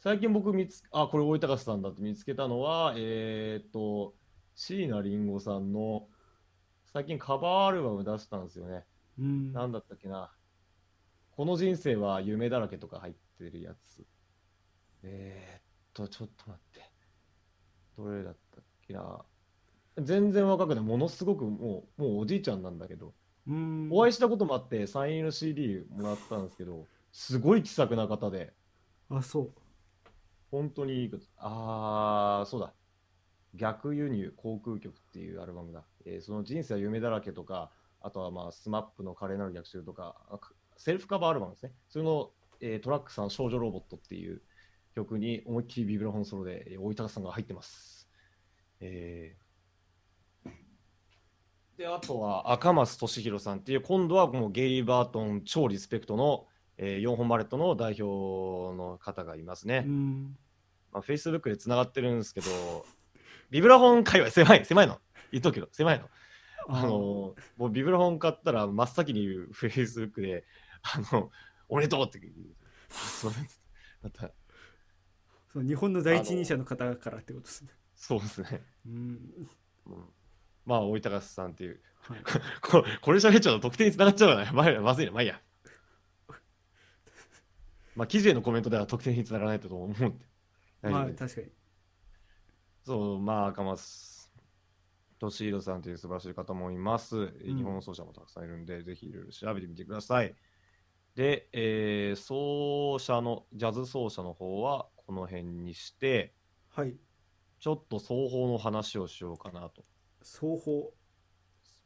[0.00, 4.14] 最近僕見つあ、これ大井隆さんだって見つけたのは、えーっと、
[4.54, 6.06] 椎名林檎さんの
[6.92, 8.84] 最近カバーアルバム出したんですよね。
[9.18, 10.30] うんなんだったっけな。
[11.32, 14.06] この人生は夢だらけとか入ってるやつ。
[15.02, 15.62] えー、っ
[15.94, 16.90] と、ちょっと待って。
[17.96, 19.24] どれだったっけな。
[19.98, 20.84] 全然若くない。
[20.84, 23.14] ものすごくもう、もうおじいちゃんなんだけど、
[23.48, 28.52] うんお会いしたこともあって、サイン入りの CD もらったんですけど、すごい気さくな方で、
[29.10, 29.50] あそう
[30.50, 31.26] 本当にいいこと。
[31.36, 32.74] あー、そうだ。
[33.54, 35.86] 逆輸入航空局っていうアルバムだ。
[36.04, 37.70] えーその人生は夢だらけとか、
[38.00, 40.16] あとはまあ、 SMAP の華麗なる逆襲とか、
[40.76, 41.72] セルフカバーアルバムですね。
[41.88, 42.30] それの、
[42.60, 44.42] えートラック3少女ロボットっていう
[44.94, 48.08] 曲に思いっきりビブラフォンソロで、えー大井隆さんが入ってます。
[48.80, 49.48] えー
[51.76, 56.46] で、あとは赤松俊弘さんっていう、今度はもうゲイリー・バートン超リスペクトの、
[56.78, 59.84] え4本バレットの代表の方がいますね。
[59.86, 60.36] うん
[60.92, 62.48] まあ、Facebook でつながってるんですけど、
[63.50, 65.00] ビブラフォン界隈狭い、狭いの。
[65.32, 66.08] 言っとくけど、狭いの。
[66.68, 70.44] あの、もうビブラフォン買ったら真っ先に言う Facebook で、
[70.82, 71.30] あの、
[71.68, 72.34] おめでとうって言う。
[72.90, 73.48] すいません。
[74.02, 74.30] また、
[75.52, 78.62] その日本の第一人者の方からってことですねそうですね。
[78.86, 79.48] うん
[79.86, 80.04] うん
[80.64, 81.80] まあ、大井隆さんっていう。
[82.00, 82.22] はい
[82.62, 84.52] ここれ喋っちゃうと特定につながっちゃうからね。
[84.52, 85.40] まあまずいな、まあいいや。
[87.98, 91.48] まあ、記事へのコメントでは特定につながらないと思うまあ確かに
[92.84, 94.30] そう、まあ、赤松
[95.18, 97.16] 俊弘さんという素晴らしい方もいます。
[97.16, 100.34] ん日本奏者もたくさんいるんで、ぜひいろいろ調べてみてください。
[101.16, 106.34] で、えー奏者の、ジャズ奏者の方はこの辺にして、
[106.70, 106.94] はい
[107.58, 109.84] ちょっと奏法の話をしようかなと。
[110.22, 110.92] 双方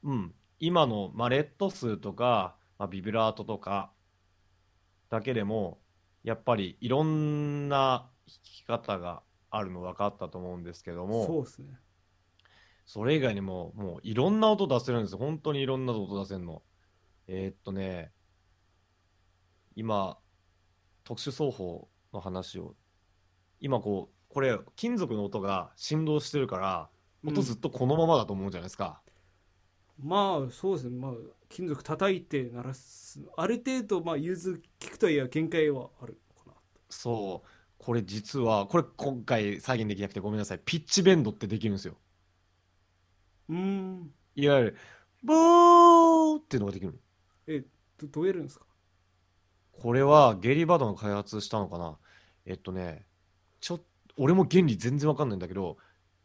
[0.04, 0.34] うん。
[0.60, 3.92] 今の、まあ、レッド数とか、まあ、ビブラートとか
[5.08, 5.81] だけでも、
[6.24, 11.68] やっぱりいろんな弾き方があるの分かったと思うんですけども、そうですね
[12.84, 15.18] それ以外にも、もういろんな音出せるんですよ。
[15.18, 16.62] 本当にいろんな音出せるの。
[17.26, 18.12] えーっとね、
[19.76, 20.18] 今、
[21.04, 22.74] 特殊奏法の話を、
[23.60, 26.90] 今こう、これ、金属の音が振動してるから、
[27.24, 29.01] 音ずっとこのままだと思うじゃないですか。
[29.98, 30.98] まあそうですね。
[30.98, 31.12] まあ
[31.48, 33.20] 金属叩いて鳴らす。
[33.36, 36.56] ある程度まあ融通聞くとはいえ限界はあるのかな
[36.88, 40.60] そう、これ実は、これ今回再現できなくてごめんなさい。
[40.64, 41.96] ピッチベンドってできるんですよ。
[43.48, 44.12] うーん。
[44.34, 44.76] いわゆる、
[45.22, 46.98] ボーっていうのができるの。
[47.46, 47.64] え
[47.98, 48.64] どどうやるんですか？
[49.72, 51.98] これはゲイリー・バードが開発したのかな。
[52.46, 53.06] えっとね、
[53.60, 53.82] ちょっ
[54.16, 55.76] 俺も原理全然わかんないんだけど、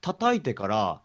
[0.01, 1.01] 叩いてから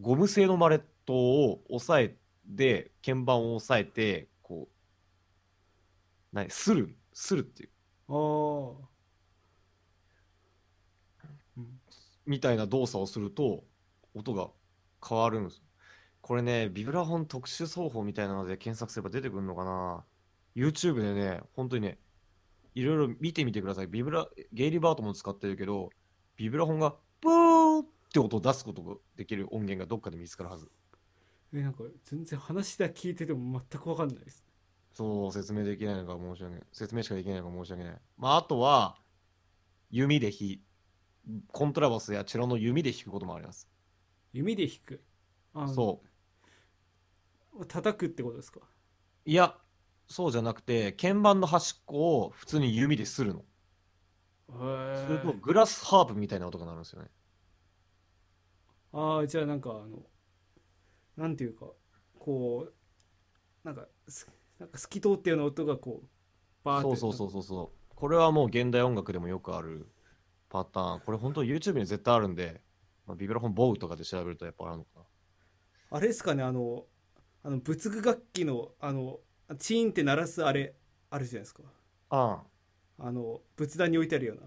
[0.00, 2.16] ゴム製のマレットを押さえ
[2.56, 7.70] て、鍵盤を押さえて、こう、何、する、するっていう、
[8.08, 8.74] あ
[12.26, 13.64] みたいな動作をすると、
[14.14, 14.50] 音が
[15.06, 15.62] 変わるんです。
[16.20, 20.04] これね、ビブラフォン特殊奏法みたいなので検索すれば出てくるのかな
[20.56, 21.98] ?YouTube でね、本当にね、
[22.74, 23.86] いろいろ見てみてください。
[23.86, 25.90] ビブラ、ゲイリー・バートも使ってるけど、
[26.36, 30.68] ビブラフォンがブーって音を出すことができる音源がどっかで見つかるはず。
[31.52, 34.44] えなんか全然話だけ聞いてても全く分かんないです
[34.92, 36.64] そう、説明できないのが申し訳ない。
[36.72, 37.96] 説明しかできないのが申し訳ない。
[38.16, 38.96] まあ、あとは、
[39.90, 40.62] 弓で弾い、
[41.48, 43.68] コントラバスやチェロの弓で弾くこともあります。
[44.32, 45.04] 弓で弾く？
[45.54, 46.02] あそ
[47.58, 47.66] う。
[47.66, 48.60] 叩くってことですか？
[49.26, 49.56] いや、
[50.08, 53.40] そうじゃなくて、鍵盤の端っこを普通に弓でするの。
[53.40, 57.08] へすると、えグラスハープみたいな音が鳴るんですよね。
[58.92, 60.02] ああじゃあなんかあの
[61.16, 61.66] なんていうか
[62.18, 66.08] こうなんかすなんか透き通ったような音がこう
[66.64, 67.94] バーそうそうそうそうそう。
[67.94, 69.86] これはもう現代音楽でもよくある
[70.48, 71.00] パターン。
[71.00, 72.60] これ本当 YouTube に絶対あるんで、
[73.06, 75.04] まあ、ビブラフォンボウとかで調べるとやっぱあるのかな。
[75.90, 76.84] あれですかねあの
[77.42, 79.20] あの仏具楽器のあの
[79.58, 80.74] チーンって鳴らすあれ
[81.10, 81.62] あるじゃないですか
[82.10, 82.42] あ
[82.98, 84.42] あの仏壇に置いてあるような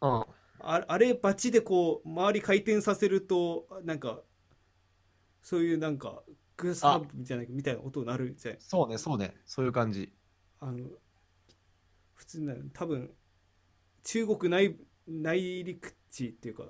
[0.00, 0.24] あ、うん。
[0.60, 4.20] ああれバチでこう周り回転させるとなんか
[5.44, 6.22] そういうなんか
[6.56, 8.60] グースハンプみたいなみたいな音になるじゃない？
[8.60, 9.34] そうね、そうね。
[9.44, 10.12] そういう感じ。
[10.60, 10.88] あの
[12.14, 13.10] 普通な多分
[14.02, 14.76] 中国内
[15.06, 16.64] 内陸地っていうか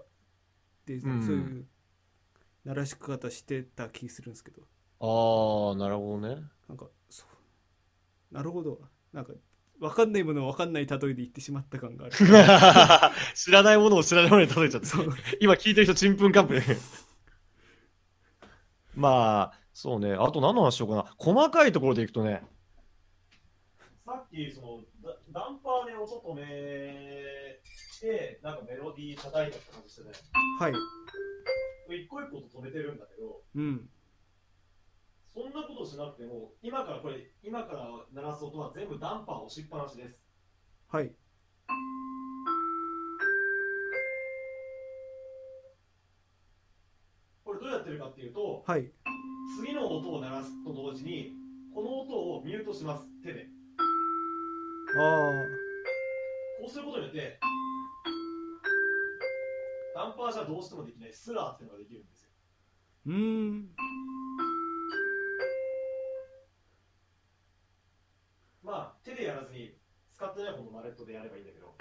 [0.86, 1.66] で、うんそういう
[2.64, 4.62] 鳴らし方してた気するんですけど
[5.00, 6.42] ああ、なるほどね。
[6.68, 7.24] なんかそ
[8.30, 8.80] うなるほど
[9.12, 9.32] なんか
[9.78, 12.14] 分かんないものを分かんない例えで言ってしまった感がある
[13.34, 14.88] 知らないものを知らないものに例えちゃった。
[15.40, 16.62] 今聞いてる人、ちんぷんかんぷん。
[18.97, 20.14] まあ、そうね。
[20.14, 21.14] あと何の話しようかな。
[21.18, 22.42] 細かいところでいくとね。
[24.05, 24.80] さっき、その、
[25.32, 27.61] ダダンパーで音止め
[28.01, 30.11] て、なんかメロディー叩いたって感じしてね。
[30.61, 30.72] はい
[31.97, 33.88] 一個一個と止めてるんだけど、うん
[35.34, 40.24] そんなことしなくても、今からこれ、今から鳴らす音は全部ダンパー押しっぱなしです。
[40.88, 41.12] はい
[47.85, 48.91] ってるかっていうと、はい
[49.61, 51.32] 次の音を鳴らすと同時に、
[51.74, 53.47] この音をミュートします、手で。
[54.97, 55.30] あ
[56.59, 57.39] こうすることによって、
[59.95, 62.30] ダンパーじゃどうしてもできないスラーっていうのができるんですよ。
[63.07, 63.68] ーうーん
[68.62, 69.76] まあ、手でやらずに、
[70.09, 71.74] 使ってない方のマレットでやればいいんだけど。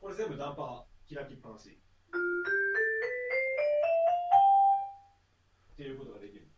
[0.00, 1.68] これ全部ダンパー開きっぱなし。
[5.74, 6.48] っていうことができる。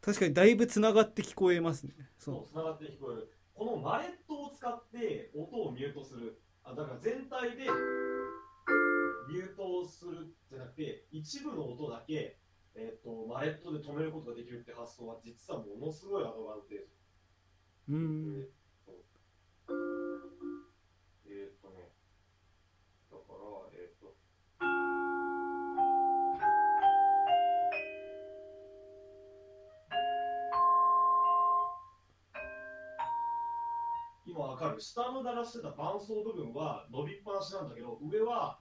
[0.00, 3.30] 確かにだいぶつながって聞こえますねそそう、つながって聞こえる。
[3.54, 6.40] このマレットを使って音をミュートする。
[6.64, 7.64] あだから全体で
[9.28, 12.38] ミュートをするじゃなくて、一部の音だけ、
[12.74, 16.84] えっとマレットで止めることができるって発想は実はものすごいアドバンテージ。
[17.90, 18.63] うんえー
[34.34, 34.80] 今わかる。
[34.80, 38.58] 下の鳴らしてた伴奏部分は伸びっぱなしなんだけど、上は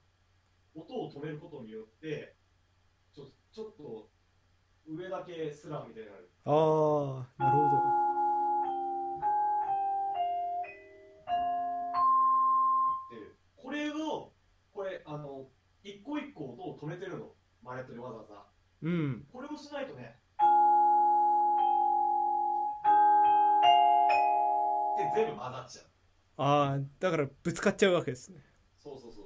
[0.75, 2.35] 音を止めることによって、
[3.11, 4.07] ちょちょっと
[4.87, 6.29] 上だけスラーみたいになる。
[6.45, 7.65] ああなるほ
[13.07, 14.31] っていうこれを
[14.73, 15.47] これあの
[15.83, 17.31] 一個一個音を止めてるの。
[17.63, 18.33] マレットでわざわざ。
[18.83, 19.25] どうん。
[19.31, 20.19] これをしないとね
[25.15, 25.85] 全部混ざっちゃう。
[26.37, 28.39] ああだからぶつかっちゃうわけですね。
[28.79, 29.25] そうそうそう。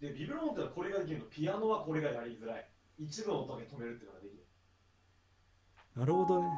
[0.00, 1.24] でビブローンってのはこれができるの。
[1.26, 2.68] ピアノはこれがやりづらい。
[2.98, 4.46] 一部の音だけ止めるっていうのができる。
[5.96, 6.48] なるほどね。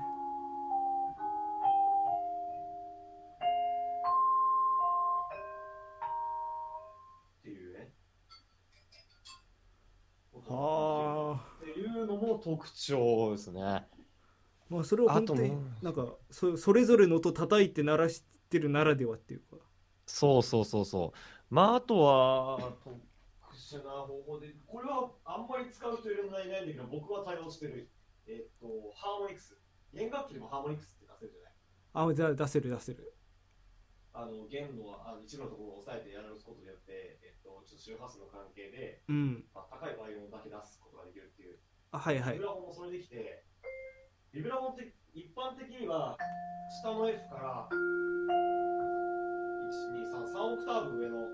[7.40, 7.92] っていうね。
[10.48, 11.54] はあ。
[11.60, 13.88] っていうのも特徴ですね
[14.74, 15.52] まあそれを本当に
[15.82, 19.56] なんかそそれぞれの音叩いて鳴らしてるならではっていうか
[20.06, 21.54] そうそうそうそう。
[21.54, 27.88] まあ、あとは、特殊な方法で、これはあんまり使う人いるのいないんだけど、僕は対応してる、
[28.26, 29.56] えっと、ハーモニクス。
[29.92, 31.54] 弦楽器でもハーモニクスって出せるじゃない？
[32.10, 33.14] あじゃあ出せる出せる
[34.12, 41.58] あの、弦のあの一部のところを押さえてやることによって、えっと、ちょっと周波数の関係で、うんまあ、高いバイオンだけ出すことができるっていう。
[41.92, 43.46] あはいはいビブラフもそれできて、
[44.34, 46.18] ビブラフォンって一般的には
[46.82, 47.78] 下の F から1、
[49.94, 51.28] 2、3、3オクターブ上の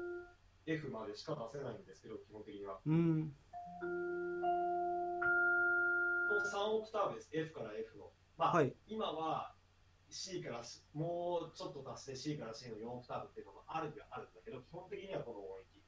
[0.66, 2.78] F までしか出せないんですけど、基本的には。
[2.84, 3.32] うん
[6.52, 8.12] 3オクターブです、F から F の。
[8.36, 9.54] まあ、はい今は
[10.10, 15.80] C から C、もうちょっと足して C から C の4オクターブっていうのもあるにはあるんだけど、基本的にはこの音域。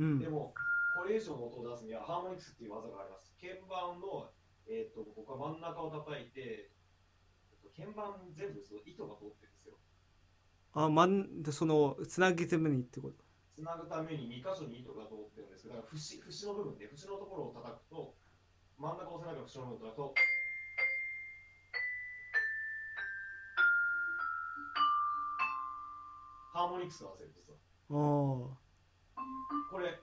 [0.00, 0.52] うんでも、
[1.00, 3.32] これ以上の音を出すにはハーモニクスっていう技があります。
[3.40, 4.28] 鍵盤の、
[4.70, 6.70] えっと僕は真ん中を叩いて、
[7.50, 9.74] えっと鍵盤全部その糸が通ってるんですよ。
[10.74, 13.24] あまんそのつなげてむにってこと？
[13.56, 18.14] つなぐために2箇所に糸が通ってるんですけど、だから節節の部分で、節のところを叩くと、
[18.78, 20.14] 真ん中を押さえながら節の部分を叩くと、
[26.52, 27.56] ハーモニクスが出せるんですよ。
[27.90, 27.94] あ
[29.16, 29.24] あ
[29.72, 29.98] これ、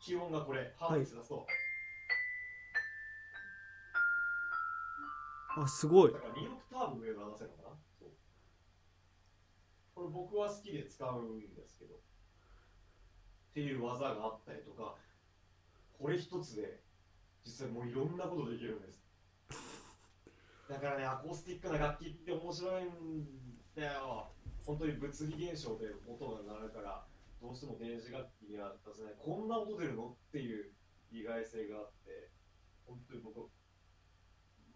[0.00, 1.46] 気温がこれ、ハーモニクス出すと、
[5.56, 7.76] あすごいだから2オクターブ上が出せるのかな？
[7.98, 8.08] そう
[9.94, 11.94] これ僕は好きで使うんですけど。
[11.94, 11.98] っ
[13.54, 14.96] ていう技があったりとか、
[15.96, 16.82] これ一つで、
[17.46, 19.00] 実際もういろんなことできるんです。
[20.68, 23.24] だからね、アコースティックな楽器って面白いん
[23.76, 24.32] だよ。
[24.66, 27.06] 本当に物理現象で音が鳴るから、
[27.40, 29.14] どうしても電子楽器には出せない。
[29.22, 30.08] こんな音出るの？
[30.08, 30.72] っていう
[31.12, 32.32] 意外性があって、
[32.86, 33.48] 本当に僕、うん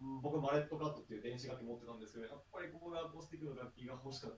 [0.00, 4.36] 僕マレットカットっていう電子楽器持ってたんですけど、やっぱりここでアコースティックの楽器が欲しかった。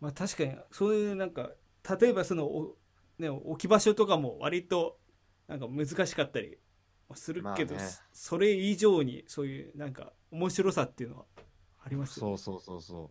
[0.00, 1.50] まあ確かにそういうなんか
[2.00, 2.76] 例えばそのお、
[3.18, 4.98] ね、置き場所とかも割と
[5.48, 6.58] なんか難しかったり
[7.14, 11.24] するけど、まあねそれ以上にそういうなんか面白さっていうのは
[11.84, 12.20] あります？
[12.20, 13.10] よねそうそうそうそ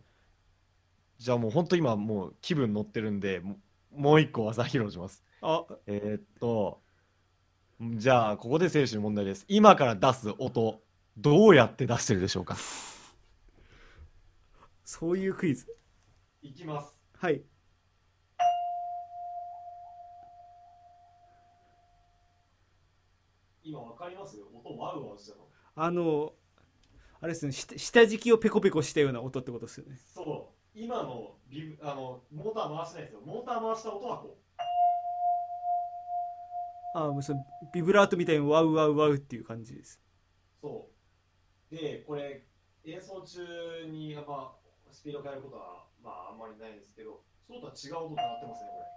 [1.18, 3.58] じゃあもう本当今もう気分乗ってるんで、も
[3.90, 5.24] もう一個技披露します。
[5.42, 6.80] あえーっと、
[7.80, 9.44] じゃあここで選手の問題です。
[9.46, 10.80] 今から出す音、
[11.16, 12.56] どうやって出してるでしょうか？
[14.84, 15.66] そういうクイズ
[16.42, 16.96] いきます。
[17.16, 17.42] はい
[23.62, 25.46] 今わかります音ワウワウしたの。
[25.76, 26.32] あの
[27.20, 33.20] あれですね下下敷きをペコペコしたような音ってことですよねそう、今のビブあのモーター回してないですよ。
[33.24, 34.47] モーター回した音はこう。
[36.94, 40.00] ああもうそのビブラートみたいにワウワウワウっていう感じです
[40.60, 40.88] そ
[41.70, 41.74] う。
[41.74, 42.44] で、これ、
[42.84, 44.56] 演奏中にやっぱ
[44.90, 48.88] スピード変えることは、まあ、あんまりないんですけど、そうとは違う音になってますね、これ。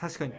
[0.00, 0.32] 確かに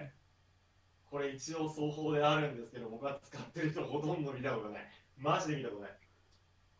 [1.05, 4.83] これ一応奏法であるんですけど、僕は使ってる人ほとんど見たことない。
[5.17, 5.97] マジで見たことない。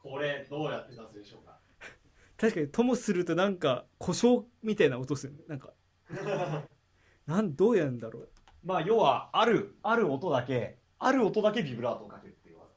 [0.02, 1.60] これ、どうやって出すでしょうか
[2.38, 5.74] 確かにともするとなんか故障みたいな音するねなんか
[7.28, 8.30] なんどうやるんだろう
[8.64, 12.68] まあ、要は、ある、ある音だけ、ある音だけビブラートをかけるっていう技。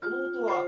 [0.00, 0.64] この音は、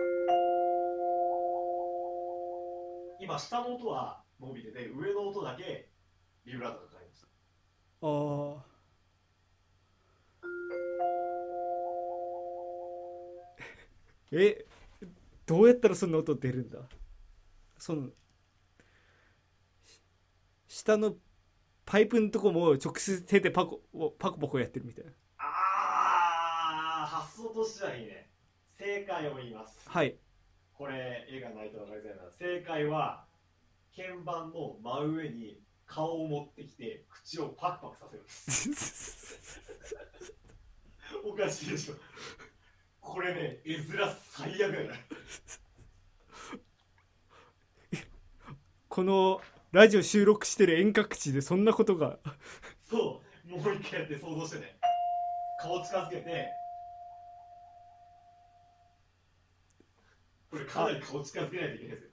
[3.20, 5.88] 今、下の音は伸びてて、上の音だけ
[6.44, 7.28] ビブラートがかかりました。
[8.02, 8.08] あ
[8.60, 8.64] あ
[14.32, 14.66] え
[15.46, 16.80] どうやったらそんな音出るんだ？
[17.78, 18.10] その
[19.86, 20.00] し
[20.68, 21.16] 下の
[21.84, 23.82] パイプのとこも直接手でパコ
[24.18, 28.30] パコパコやってるみたいなあー、発想としてはいいね。
[28.78, 29.88] 正解を言います。
[29.88, 30.16] はい
[30.76, 32.24] これ、絵がないと分かりづらいな。
[32.32, 33.24] 正解は、
[33.96, 39.60] 鍵盤の真上に顔を持ってきて、口をパクパクさせるんです。
[41.24, 41.94] おかしいでしょ。
[43.00, 43.86] これね、絵面
[44.32, 44.94] 最悪だよ。
[48.88, 49.40] この
[49.74, 52.20] ラジオ収録してる遠隔地でそんなことが
[52.88, 54.76] そう、もう一回やって想像してね。
[55.60, 56.46] 顔近づけて、
[60.48, 62.10] これかなり顔近づけないといけないですよ。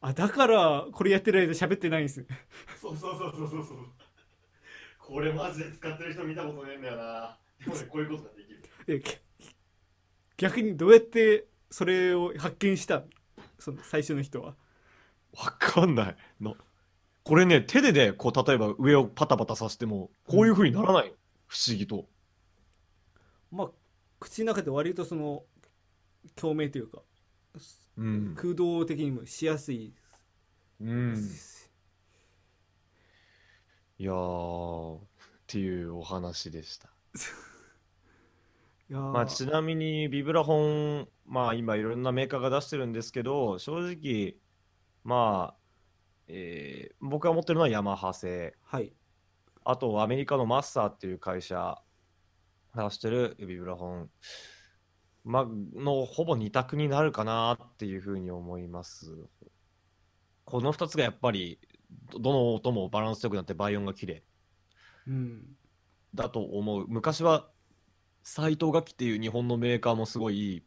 [0.00, 2.26] あだからこれやってる間喋ってないんですね
[2.80, 3.76] そうそうそうそうそうそう。
[4.98, 7.38] これマジで使ってる人見たことねえんだよな。
[7.62, 8.62] でもね、こういうことができる。
[8.86, 9.18] えき
[10.38, 13.02] 逆にどうやってそれを発見した？
[13.58, 14.54] その最初の人は
[15.38, 16.56] わかんないの。
[17.24, 21.12] これね、手でね、こう、例えば上をパタパタさせても、こういう風にならない。
[21.46, 22.06] 不思議と。
[23.50, 23.70] まあ
[24.20, 25.44] 口の中で割とその
[26.36, 26.98] 共鳴というか
[27.96, 28.34] うん。
[28.36, 29.92] 空洞的にもしやすい
[30.80, 31.16] うん。
[33.98, 35.00] いやー、っ
[35.48, 36.88] ていうお話でした。
[38.90, 44.36] まあ、ちなみにビブラフォン、まあ今いろんなメーカーが出してるんですけど、正直、
[45.04, 45.60] まあ、
[46.28, 48.56] えー僕が持ってるのはヤマハ製。
[48.64, 48.92] はい
[49.64, 51.78] あとアメリカのマッサーっていう会社
[52.74, 54.10] 出してるビブラフォン、
[55.24, 59.28] まあ、のほぼ二択になるかなっていうふうに思います。
[60.46, 61.60] この2つがやっぱり
[62.10, 64.24] どどの音もバランスよくなって倍音が綺麗
[65.06, 65.56] うん
[66.14, 66.86] だと思う。
[66.88, 67.50] 昔は
[68.22, 70.62] 斎藤楽器っていう日本のメーカーもすごいいい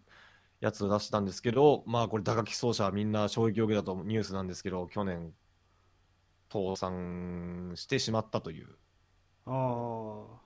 [0.61, 5.33] やつを出してたんですけど、まあこれ打楽器奏者はみんな衝撃を受けたとニュースなんですけど、去年
[6.51, 8.67] 倒産してしまったという。
[9.45, 10.41] あ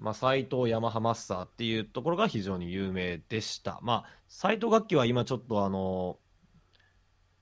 [0.00, 3.78] まあ、斎藤ヤマハマッサーっていうところが非常に有名でした。
[3.82, 6.18] まあ、斎藤楽器は今ちょっとあの、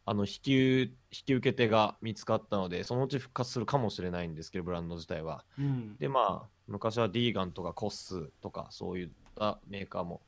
[0.04, 5.44] あの引き受引き受け手が見つかったので、そのうち復活するかもしれないんですけど、ブランド自体は。
[5.58, 10.22] ーうんで、まあ、昔はディーガンとかコッスとか、そういったメーカーも、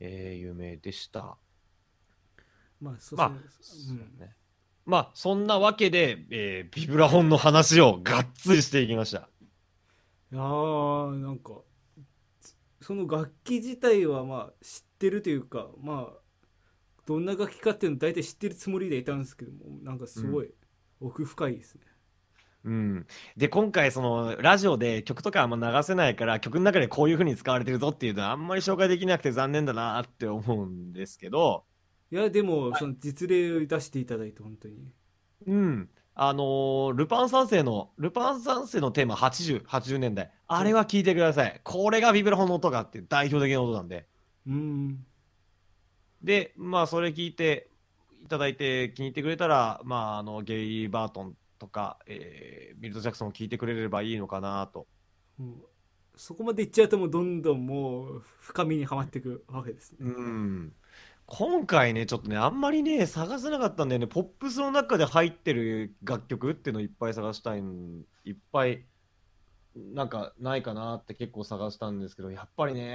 [0.00, 1.38] えー有名でした。
[2.80, 4.34] まあそうまあそううんね
[4.86, 9.28] まあ、そんなわけで、えービブラフォンの話をがっつりしていきました。
[10.32, 11.62] いやーなんか
[12.80, 16.20] その楽器自体はまあ知ってるというかまあ
[17.06, 20.52] どんな楽器かっていうの大体知ってるつもりでいたんですけどもなんかすごい
[21.00, 21.82] 奥深いですね、
[22.68, 23.06] うん、
[23.38, 31.64] で今回そのラジオで曲とかあんま流せないから曲の中でこういう風に使われてるぞっていうのはあんまり紹介できなくて残念だなって思うんですけど、
[32.10, 34.92] いやでもその実例を出していただいて本当に。
[35.46, 40.30] うん、あのールパン三世のルパン三世のテーマ80、80年代。
[40.46, 41.60] あれは聞いてください。
[41.64, 44.06] これがビブラフォンの音がって代表的な音なんで。
[44.46, 45.06] うん。
[46.22, 47.70] で、まあ、それ聞いて
[48.22, 54.86] いただいて気に入ってくれたら、まあ、あのゲイ・バートンとか、えーミルト・ジャクソンを聞いてくれればいいのかなと。
[55.38, 55.68] もう
[56.16, 60.74] そこまでいっちゃうともうどんどんもう深みにはまっていくわけですねうん。
[61.26, 64.06] 今回ね、ちょっとね、あんまりね、探せなかったんだよね。
[64.06, 68.86] ポップスの中で入ってる楽曲っていうのをいっぱい探したいん、いっぱい、
[69.76, 72.90] なんかないかなって結構探したんですけど、やっぱりね、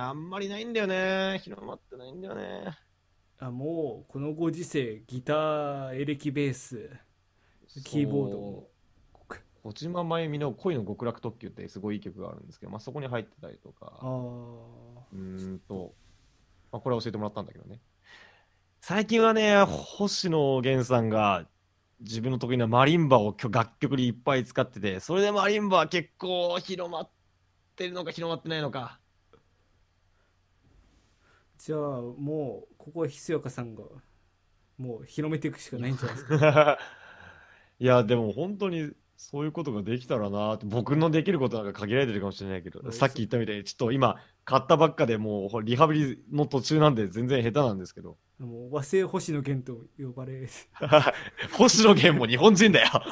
[0.00, 1.40] あんまりないんだよね。
[1.44, 2.76] 広まってないんだよね。
[3.38, 6.90] あもうこのご時世ギターエレキベース
[7.84, 8.70] キーボードも
[9.62, 13.70] 小島真由美の恋の極楽特急ってすごいいい曲があるんですけど、まあ、そこに入ってたりと
[14.00, 15.96] あか、あうーんと、
[16.72, 17.80] まあ、これは教えてもらったんだけどね。
[18.80, 21.48] 最近はね、星野源さんが
[22.00, 27.10] 自分の得意なマリンバを今日楽曲にいっぱい使ってて、それでマリンバは結構広まっ
[27.76, 29.00] てるのか広まってないのか。
[31.58, 33.84] じゃあもうここはひそやかさんが
[34.78, 36.38] もう広めていくしかないんじゃないですか
[37.80, 50.46] いや、でも本当にそういうことができたらなって、僕のできることなんか限られてるかもしれないけど、うんさっき言ったみたいに、ちょっと今、買ったばっかでもうリハビリの途中なんで全然下手なんですけど、もう和製星野源と呼ばれ
[51.56, 52.88] 星野源も日本人だよ。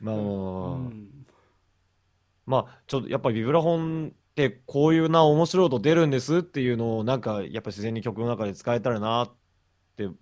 [0.00, 0.18] まあ、う
[0.78, 1.26] ん。
[2.46, 9.41] まあ、ちょっとやっぱりビブラフォンってこういうな面白い音出るんですっていうのをなんかやっぱ自然に曲の中で使えたらなって、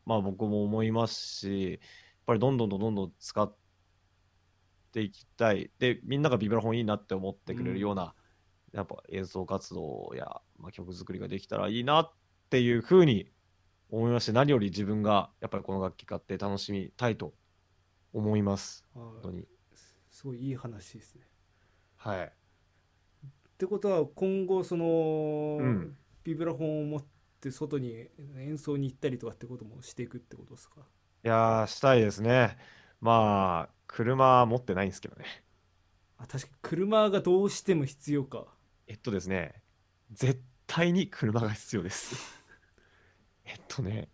[0.04, 1.80] まあ僕も思いますし、やっ
[2.26, 3.54] ぱりどんどんどんどんどん使っ
[4.92, 5.70] ていきたい。
[5.78, 8.14] で、みんながビブラフォンいいなって思ってくれるような、
[8.72, 12.12] やっぱ演奏活動や、まあ、曲作りができたらいいなっ
[12.50, 13.30] ていうふうに
[13.90, 17.34] 思いまして、何より自分がやっぱりこの楽器買って楽しみたいと
[18.12, 18.86] 思います。
[18.94, 19.46] あ本当に。
[20.10, 21.22] すごいいい話ですね
[21.96, 22.26] はい。
[22.26, 27.04] ってことは今後その、うんビブラフォンを持っ
[27.40, 28.06] て外に
[28.38, 30.80] 演奏に行ったりとかってこともしていくってことですか？
[31.24, 32.56] いやー、したいですね。
[33.00, 35.24] まあ、車持ってないんですけどね。
[36.18, 38.46] あ確かに車がどうしても必要か
[38.86, 39.62] えっとですね、
[40.12, 42.14] 絶対に車が必要です。
[43.44, 44.08] えっとね、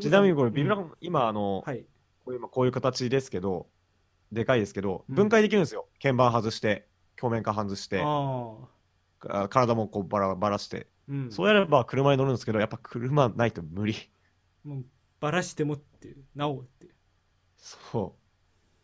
[0.00, 1.84] ちなみにこれ、ビブラうん今、あの、はい
[2.24, 3.68] こういう今こういう形ですけど、
[4.32, 5.86] でかいですけど、うん分解できるんですよ。
[6.02, 10.88] 鍵盤外して、鏡面化外して、あ体もこうバラバラして。
[11.08, 13.94] うんそうやれば車に乗るんですけど、やっぱ車ないと無理。
[14.64, 14.84] もう
[15.20, 16.94] バラしてもっていうなおっていう
[17.56, 18.24] そう。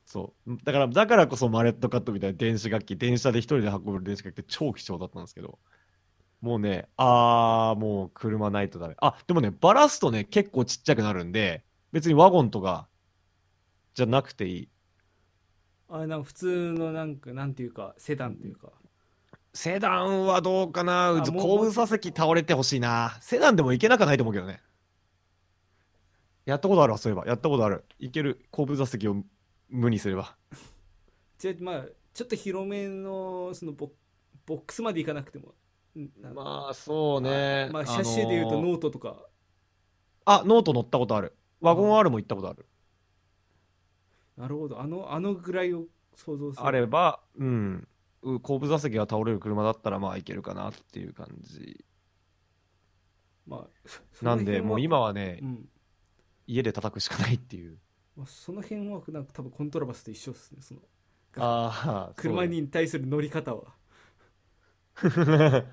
[0.07, 0.59] そう。
[0.65, 5.59] だから、だからこそマレットカットみたいな電子楽器、電車で一人で運ぶ電子楽器って超貴重だったんですけど、
[6.43, 8.97] もうね、あー、もう車ないとダメ。
[9.01, 12.89] あ、でもね、バラすとね、結構ちっちゃくなるんで、別にワゴンとか
[13.95, 14.69] じゃなくていい。
[15.89, 18.73] あなんか普通のなんかなんていうかセダンというか
[19.53, 21.13] セダンはどうかな？
[21.13, 23.19] 後部座席倒れてほしいな。
[23.21, 24.61] セダンでも行けなくはないと思うけどね。
[26.45, 27.27] やったことあるわ、そういえば。
[27.27, 27.85] やったことある。
[27.99, 29.17] 行ける後部座席を
[29.69, 30.37] 無にすれば。
[31.39, 33.91] じゃあまあちょっと広めのそのボ
[34.47, 35.55] ボックスまでいかなくても
[36.35, 37.69] まあ、そうね。
[37.73, 39.27] まあ車種でいうとあのーノートとか
[40.25, 41.37] あ、ノート乗ったことある。
[41.61, 42.67] ワゴン R も行ったことある。
[44.37, 47.89] なるほどあのあのぐらいを想像するあれば、うん、う
[48.23, 51.85] 後部座席が倒れる車だったら、まあ、いけるかなっていう感じ。
[53.47, 55.69] まあそなんで、もう今はねう、ん
[56.47, 57.79] 家で叩くしかないっていう。
[58.17, 60.81] まあ、その辺はなんか多分コントラバスと一緒ですねその
[61.37, 63.75] ああ、車に対する乗り方は。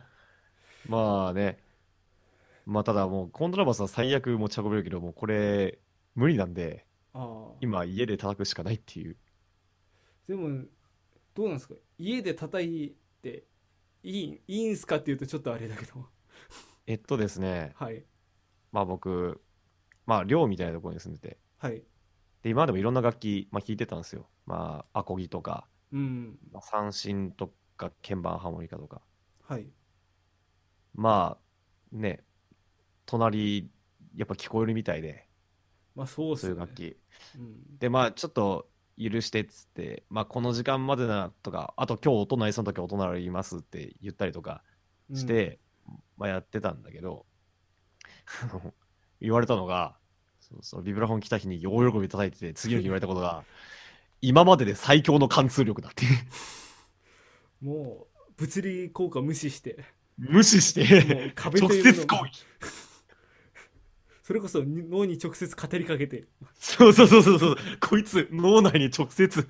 [0.88, 1.58] まあね。
[2.66, 5.80] まあ、ただもう、コントラバスは最悪持ち運べるけど、もうこれ、
[6.16, 6.86] 無理なんで、
[7.62, 9.18] 今、家で叩くしかないっていう。
[10.28, 10.66] でも
[11.38, 11.76] どうなんですか？
[12.00, 13.46] 家で叩いて
[14.02, 16.10] いいいいんすかっていうとちょっとあれだけど。
[16.88, 18.04] えっとですね、はい。
[18.72, 19.40] まあ僕、
[20.08, 21.84] まあ寮みたいなところに住んでて、はい。
[22.42, 24.28] で、今までもいろんな楽器、まあ、弾いてたんですよ。
[24.46, 26.40] まあ、アコギとか、うん。
[26.52, 29.02] まあ、三振とか、鍵盤ハーモニカとか。
[29.44, 29.68] はい。
[30.96, 32.24] まあ、ね、
[33.06, 33.70] 隣、
[34.16, 35.28] やっぱ聞こえるみたいで、
[35.96, 36.38] まあそうね。
[36.38, 36.98] そういう楽器。
[37.38, 37.78] うん。
[37.80, 44.64] で、まあ、ちょっと許してっつって、まあ、この時間までだとか、あと今日音鳴りそうな時は音鳴りますって言ったりとか
[45.14, 45.60] して、
[46.18, 47.26] まあ、やってたんだけど、
[49.22, 49.96] 言われたのが、
[50.40, 53.44] そうそうビブラフォン来た日に大喜び叩いてて、次の日言われたことが、
[54.22, 56.06] 今までで最強の貫通力だって。
[57.62, 59.84] もう物理効果無視して
[60.18, 62.46] 無視しもて直接攻撃。
[64.28, 66.26] それこそ脳に直接語りかけて
[66.60, 67.56] そうそうそうそうそう。
[67.80, 69.48] こいつ、脳内に直接。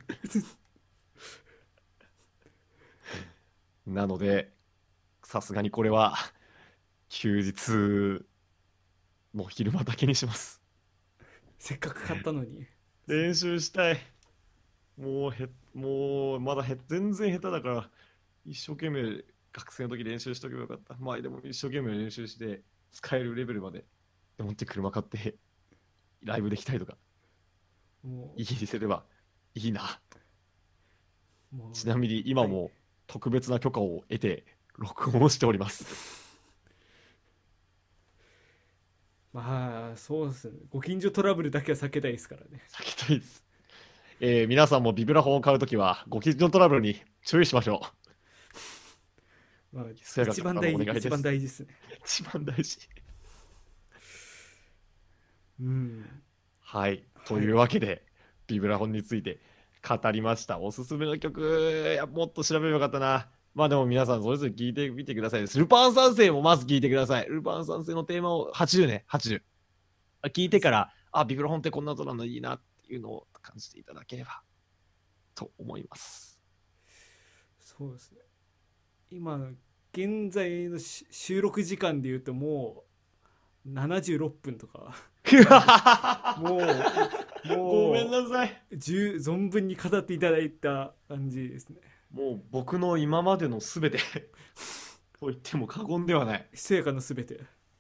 [3.88, 4.54] なので、
[5.24, 6.14] さすがにこれは、
[7.10, 8.24] 休日
[9.34, 10.62] の昼間だけにします。
[11.58, 12.68] せっかく買ったのに
[13.08, 13.98] 練習したい。
[14.96, 17.90] もうへ、もう、まだへ、全然下手だから、
[18.46, 19.24] 一生懸命
[19.54, 20.96] 学生の時練習しとけばよかった。
[21.00, 23.84] まあでも一生懸命練習して、使えるレベルまで、
[24.40, 25.36] 思って車買って、
[26.24, 26.98] ライブできたりとか、
[28.04, 29.04] もいいにすれば
[29.56, 30.00] いいな。
[31.54, 32.72] うもうちなみに今も
[33.08, 34.46] 特別な許可を得て、
[34.78, 35.86] 録音をしております。
[39.34, 43.46] まあそうですねご近所トラブルだけは避けたいですからね避けたいです。
[44.20, 47.82] えー皆さんもビブラフォンを買うときは、ご近所トラブルに注意しましょ
[49.74, 49.78] う。
[49.78, 51.68] まあ 一番大事一番大事ですね
[52.04, 52.80] 一番大事。
[55.60, 56.06] うん
[56.62, 57.04] はい。
[57.26, 58.04] というわけで、
[58.46, 59.40] ビブラフォンについて
[59.88, 60.60] 語りました。
[60.60, 63.30] おすすめの曲、いやもっと調べればよかったな。
[63.54, 65.48] まあでも皆さんそれぞれ聞いてみてください。
[65.48, 67.28] ルパン三世もまず聞いてください。
[67.28, 69.42] ルパン三世のテーマを80ね、80。
[70.22, 74.42] あ聞いてから、あ、ビブラフォンってこんな音なのいいなっていうのを感じていただければ
[75.34, 76.40] と思います。
[77.60, 78.18] そうですね
[79.12, 79.36] 今
[79.94, 82.84] 現在のし収録時間で言うとも
[83.66, 84.96] う76分とか
[86.40, 88.62] もうもうごめんなさい。
[88.74, 91.78] 十存分に語っていただいた感じですね
[92.14, 94.00] もう僕の今までのすべて
[95.20, 96.48] と言っても過言ではない。
[96.54, 97.36] ひそやかのすべて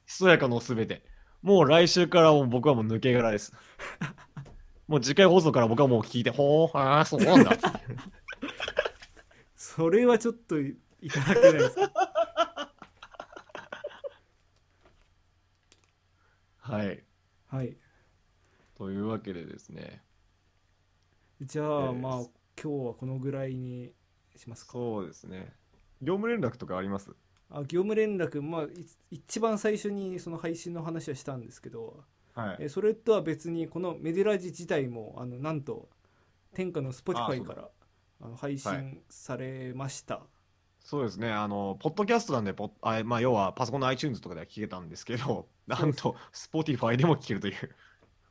[0.05, 1.03] ひそやかのすべて。
[1.41, 3.53] もう来週からもう僕はもう抜け殻です。
[4.87, 7.51] もう次回放送から僕はもう聞いて、ほー、ああ、そうなんだ。
[9.55, 11.75] それはちょっといいただけないです
[16.59, 17.03] はい。
[17.47, 17.77] はい
[18.77, 20.01] というわけでですね。
[21.41, 22.13] じゃあ、えーまあ
[22.61, 23.93] 今日はこのぐらいに
[24.35, 25.53] しますかそうですね。
[26.01, 27.11] 業務連絡とかあります？
[27.49, 32.03] あ業務連絡まあい一番最初にその配信の話はしたんですけど
[32.33, 32.57] はい。
[32.61, 35.89] えそれとは別にこのメデラジ自体もあのなんと
[36.53, 37.69] 天下の Spotify あから
[38.21, 40.21] あの配信されました、
[40.79, 41.31] そうですね。
[41.31, 47.75] あの、ポッドキャストなんで、ポッあまあ、要はパソコンの iTunes とかでは聞けたんですけど、なんと、Spotify でも聞けるという。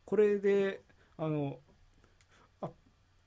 [0.07, 0.81] これで
[1.19, 1.59] あの
[2.63, 2.71] あ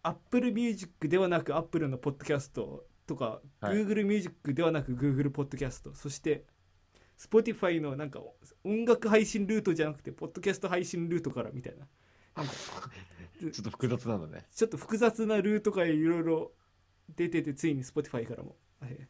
[0.01, 3.77] Apple Music ではなく Apple のポッドキャストとか、はい。
[3.77, 6.45] Google Music ではなく Google ポッドキャストそして
[7.17, 8.21] Spotify のなんか
[8.63, 11.85] 音楽配信ルートじゃなくてポッドキャスト配信ルートからみたいな。
[12.37, 12.53] なんか
[13.39, 14.47] ちょっと複雑なのね。
[14.49, 16.53] ちょっと複雑なルートがいろいろ
[17.13, 19.07] 出ててついに Spotify からも、はい。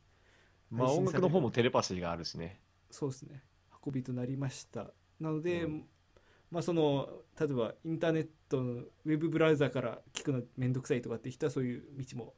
[0.71, 2.59] まあ、音楽の方もテレパシーがあるしね。
[2.89, 3.43] そうですね。
[3.85, 4.91] 運びとなりました。
[5.19, 5.87] なので、うん
[6.51, 7.07] まあその
[7.39, 12.33] 例えばインターネットのウェブブラウザから聞くのめんどくさいとかって人はそういう道も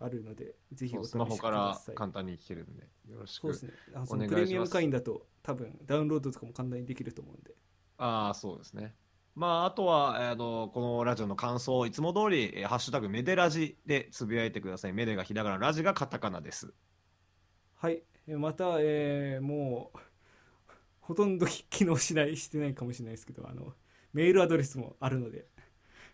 [0.00, 3.62] あるのでぜひお試しくスマホからださい簡単に聞けるんで、よろしくそうです。
[3.66, 7.52] ねあのそお願いしますのプレミアム会員だと多分ダウンロードとかも簡単にできると思うんで
[7.96, 8.94] ああ、そうですね。
[9.36, 14.92] まあ、あとは、あの、このラジオの感想、いつも通り、えーハッシュタグメデラジでつぶやいてください。
[14.92, 16.72] メデがひらがな、ラジがカタカナです。
[17.74, 19.98] はいえまた、えーもう
[21.06, 23.74] ほとんど機能しないしてないかもしれないですけどあの
[24.12, 25.46] メールアドレスもあるので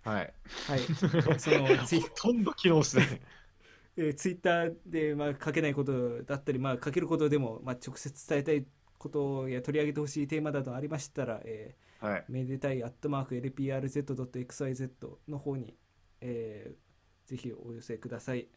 [0.03, 0.35] はい。
[0.65, 0.91] はい
[1.39, 3.21] その ほとんど機能してない。
[3.97, 8.67] えー、ツイッターで、まあ、書けないことだったり、まあ、書けることでも、まあ、直接伝えたい
[8.99, 12.27] ことや取り上げてほしいテーマなどありましたら、えはい。
[12.29, 15.77] ーめでたいアットマーク LPRZ.xyz の方に、
[16.21, 16.91] えー
[17.27, 18.49] ぜひお寄せください。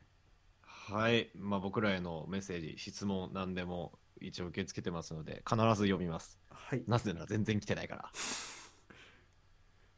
[0.62, 1.32] はい。
[1.36, 3.98] まあ、僕らへのメッセージ、質問、何でも
[4.28, 6.40] 一応受け付けてますので、必ず読みます。
[6.50, 8.12] はい、なぜなら全然来てないから。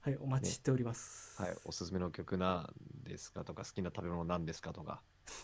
[0.02, 1.42] はい、お待ちしております。
[1.42, 1.56] はい。
[1.66, 2.74] おすすめの曲なん
[3.04, 5.02] ですかとか、好きな食べ物なんですかとか、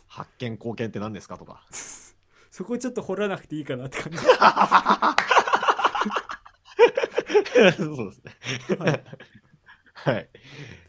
[0.07, 1.65] 発見、貢献って何ですかとか。
[2.51, 4.17] そこちょっと掘らなくていいかなって感じ。
[7.77, 8.35] そうですね。
[8.77, 9.03] はい
[10.03, 10.29] はい。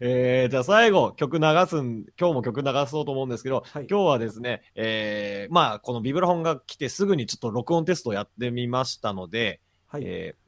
[0.00, 10.42] えー、じゃあ最後、曲流すん、今日も曲流そうと思うんですけど、はい今日はですね、えー、まあ、このビブラフォンが来てすぐにちょっと録音テストをやってみましたので、はい、えー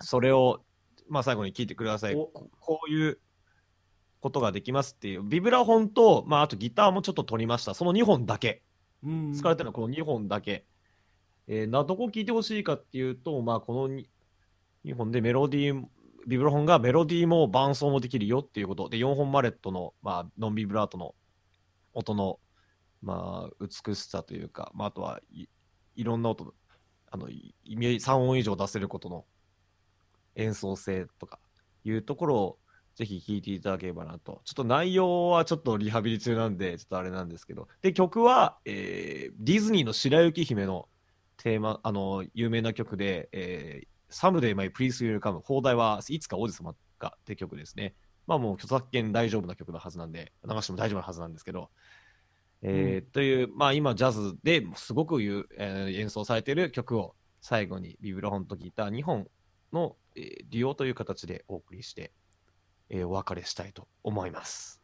[0.00, 0.62] それを、
[1.08, 2.14] まあ、最後に聞いてください。
[2.14, 3.18] おここういう
[4.20, 7.74] ことができますっていう、ビブラフォンと、まあ、あとギターもちょっと取りました。
[7.74, 8.62] その2本だけ。
[9.04, 10.64] うん使われてるのはこの2本だけ。
[11.46, 13.94] えーなどこを聞いてほしいかっていうと、まあ、この
[14.84, 15.84] 2, 本でメロディー
[16.26, 21.14] ビブラフォンがメロディーも伴奏もできるよっていうことで4本マレットの、まあ、ノンビブラートの
[21.94, 22.38] 音の、
[23.02, 25.46] まあ、美しさというか、まあ、あとはい
[25.94, 26.54] いろんな音
[27.10, 29.24] あのい3音以上出せることの
[30.36, 31.38] 演奏性とか
[31.84, 32.58] いうところを
[32.94, 34.42] ぜひ聴いていただければなと。
[34.44, 37.68] ちょっと内容はちょっとリハビリ中なんで、ちょっとあれなんですけど。
[37.80, 40.88] で、曲は、えー、ディズニーの白雪姫の
[41.38, 47.94] テーマ、あの、有名な曲で、えー、サムデイマイプリースユーカム、放題はいつか王子様がって曲ですね。
[48.26, 51.70] まあもう著作権大丈夫な曲のはずなんで、流しても大丈夫なはずなんですけど、
[52.62, 59.26] えー、うん、という、まあ今ジャズですごく言う、えー、演奏されている曲を最後にビブラフォンとギター2本
[59.72, 62.12] の、えー、デュオという形でお送りして、
[62.90, 64.80] えー、お別れしたいと思います。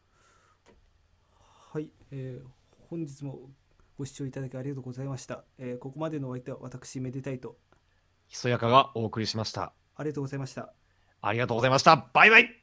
[1.71, 2.49] はい、えー、
[2.89, 3.51] 本日も
[3.99, 5.45] ご視聴いただきありがとうございました。
[5.59, 7.59] えー、ここまでのお相手は私めでたいと
[8.29, 9.73] ひそやかがお送りしました。
[9.97, 10.73] ありがとうございました。
[11.21, 12.09] ありがとうございました。
[12.13, 12.58] バイバイ